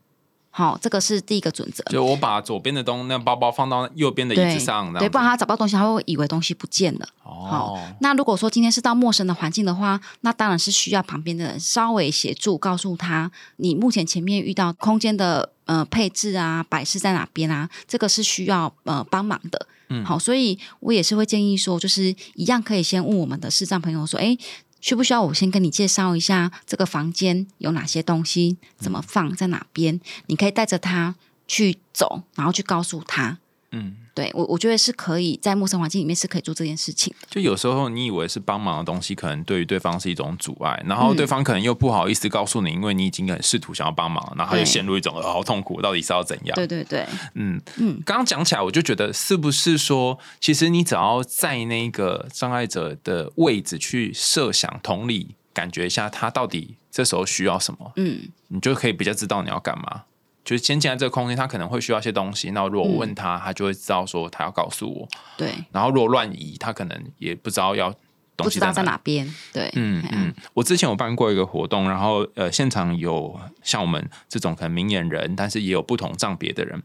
[0.57, 1.83] 好，这个是第一个准则。
[1.91, 7.09] 就我把左边的东那包包放到右边的椅子上，对，不然他找不到东西，他会以为东西不见了。
[7.25, 19.67] 哦，那如果说今天是到陌生的环境的话，那当然是需要旁边的人稍微协助，告诉他你目前前面遇到空间的呃配置啊、摆饰在哪边啊，这个是需要呃帮忙的。
[19.89, 24.37] 嗯，好，所以我也是会建议说，就是一样可以先问我们的视障朋友说，哎。
[24.81, 29.99] 需不需要我先跟你介绍一下这个房间有哪些东西，怎么放在哪边？
[30.27, 31.15] 你可以带着他
[31.49, 33.39] 去走，然后去告诉他。
[33.75, 33.97] 嗯。
[34.15, 37.13] 对我，我觉得是可以在陌生环境里面是可以做这件事情。
[37.29, 46.55] 就有时候你以为是帮忙的东西，可能对于对方是一种阻碍，然后对方可能又不好意思告诉你，因为你已经很试图想要帮忙，然后他就陷入一种好痛苦，到底是要怎样？
[46.55, 47.05] 对对对，
[47.35, 48.01] 嗯嗯。
[48.07, 60.05] 刚刚讲起来，我就觉得是不是说，其实你只要在那个障碍者的位置去设想、同理、感觉一下，他到底这时候需要什么，嗯，你就可以比较知道你要干嘛。
[60.45, 62.51] 就是先进来这个空间，他可能会需要一些东西。
[62.51, 65.09] 那如果我问他，他就会知道说他要告诉我。
[65.39, 65.55] 对。
[65.73, 67.93] 然后如果乱移，他可能也不知道要
[68.37, 69.27] 东西在哪边。
[69.53, 69.71] 对。
[69.75, 70.35] 嗯嗯。
[70.53, 76.83] 我之前有办过一个活动，然后呃，现场有像我们这种可能明眼人，但是也有不同障别的人。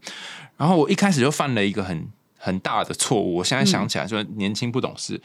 [0.56, 2.08] 然后我一开始就犯了一个很
[2.38, 3.36] 很大的错误。
[3.36, 5.20] 我现在想起来，就是年轻不懂事。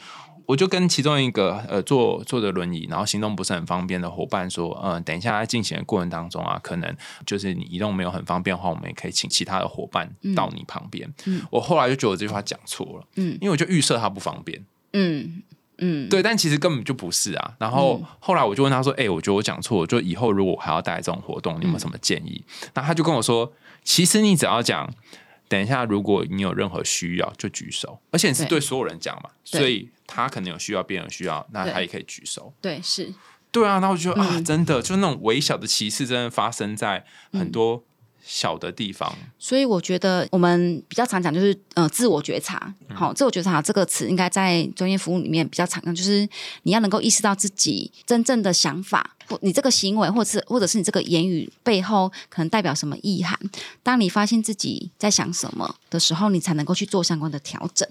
[0.46, 11.12] 我就跟其中一个呃坐坐着轮椅，然后行动不是很方便的伙伴说，嗯，等一下在进行的过程当中啊，可能就是你移动没有很方便的话，我们也可以请其他的伙伴到你旁边。
[11.24, 15.42] 嗯，我后来就觉得我这句话讲错了，嗯，因为我就预设他不方便，嗯
[15.78, 17.54] 嗯，对，但其实根本就不是啊。
[17.58, 22.44] 然后后来我就问他说，哎，我觉得我讲错，就以后如果我还要带这种活动，你有没有什么建议？
[22.74, 24.88] 那他就跟我说，其实你只要讲。
[25.48, 32.52] 等一下，如果你有任何需要，就举手，而且你是对所有人讲嘛，所以他可能有需要，别人需要，那他也可以举手。
[32.60, 33.12] 对，是，
[33.50, 37.84] 对啊，那我就得啊，真的，就那种微小的歧视，真的发生在很多。
[38.28, 46.28] 小的地方，所以我觉得我们比较常讲就是呃自我觉察，好，自我觉察这个词应该在专业服务里面比较常用，就是
[46.64, 53.38] 你要能够意识到自己真正的想法，或你这个行为，或者是或者是你这个言语背后可能代表什么意涵。
[53.84, 57.88] 当你发现自己在想什么的时候，你才能够去做相关的调整。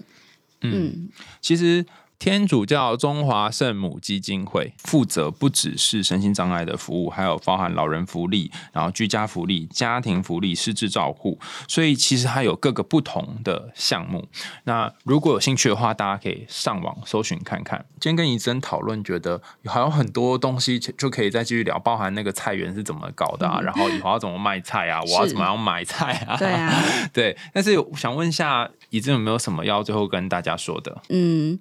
[0.60, 1.08] 嗯，
[1.40, 1.86] 其实。
[2.18, 11.38] 天主教中华圣母基金会负责不只是身心障碍的服务，还有包含老人福利、然后居家福利、家庭福利、失智照护，
[11.68, 14.26] 所以其实它有各个不同的项目。
[14.64, 17.84] 那如果有兴趣的话，大家可以上网搜寻看看。
[18.00, 26.36] 今天跟怡珍讨论，觉得还有很多东西就可以再继续聊，包含那个菜园是怎么搞的啊，然后以后要怎么卖菜啊， 我要怎么样买菜啊？
[26.38, 26.72] 对啊，
[27.12, 27.36] 对。
[27.52, 31.02] 但是想问一下，怡珍有没有什么要最后跟大家说的？
[31.10, 31.58] 嗯。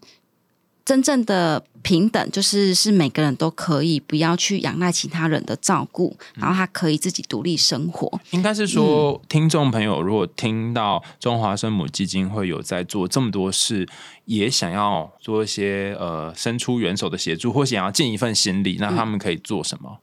[0.85, 8.21] 真正的平等，就是是每个人都可以不要去仰赖其他人的照顾，然后他可以自己独立生活。
[8.29, 13.87] 应该是说，听众朋友如果听到中华生母基金会有在做这么多事，
[14.25, 19.97] 也想要做一些呃伸出援手的协助，或想要尽一份心力，那他们可以做什么？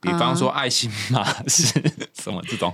[0.00, 1.72] 比方说爱心码是
[2.22, 2.72] 什么这种，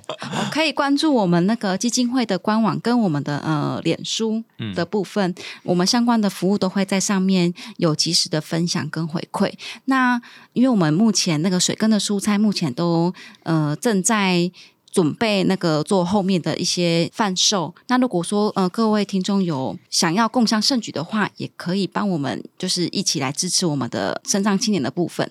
[0.53, 4.45] 可以关注我们那个基金会的官网跟我们的呃脸书
[4.75, 9.53] 的部分，我们相关的服务都会在上面有及时的分享跟回馈。
[9.87, 10.21] 那
[10.53, 14.51] 因为我们目前那个水根的蔬菜目前都呃正在
[14.91, 17.75] 准备那个做后面的一些贩售。
[17.89, 25.31] 那如果说呃各位听众有想要共襄盛举的话，也可以帮我们就是一起来支持我们的生长青年的部分。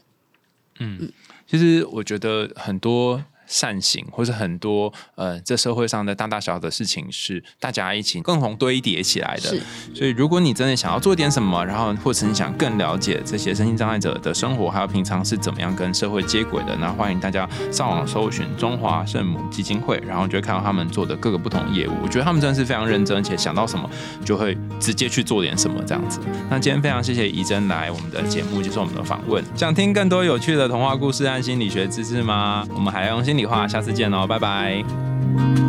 [0.79, 1.11] 嗯。
[1.49, 3.23] 其实我觉得很多。
[3.47, 9.49] 善行，或是很多呃，这社会上的大大小小的事情，是大家一起共同堆叠起来的。
[9.93, 21.91] 所以，如果你真的想要做点什么，然后或者你想更了解这些身心障碍者的生活，还有平常是怎么样跟社会接轨的，那欢迎大家上网搜寻中华圣母基金会，然后就会看到他们做的各个不同业务。
[22.01, 23.89] 我觉得他们真的是非常认真，且想到什么
[24.23, 26.21] 就会直接去做点什么这样子。
[26.49, 29.43] 那今天非常谢谢怡珍来我们的节目接受我们的访问。
[29.55, 32.65] 想听更多有趣的童话故事和心理学知识吗？
[32.73, 33.43] 我们还要用心。
[33.43, 35.66] 里话，下次见哦，拜拜。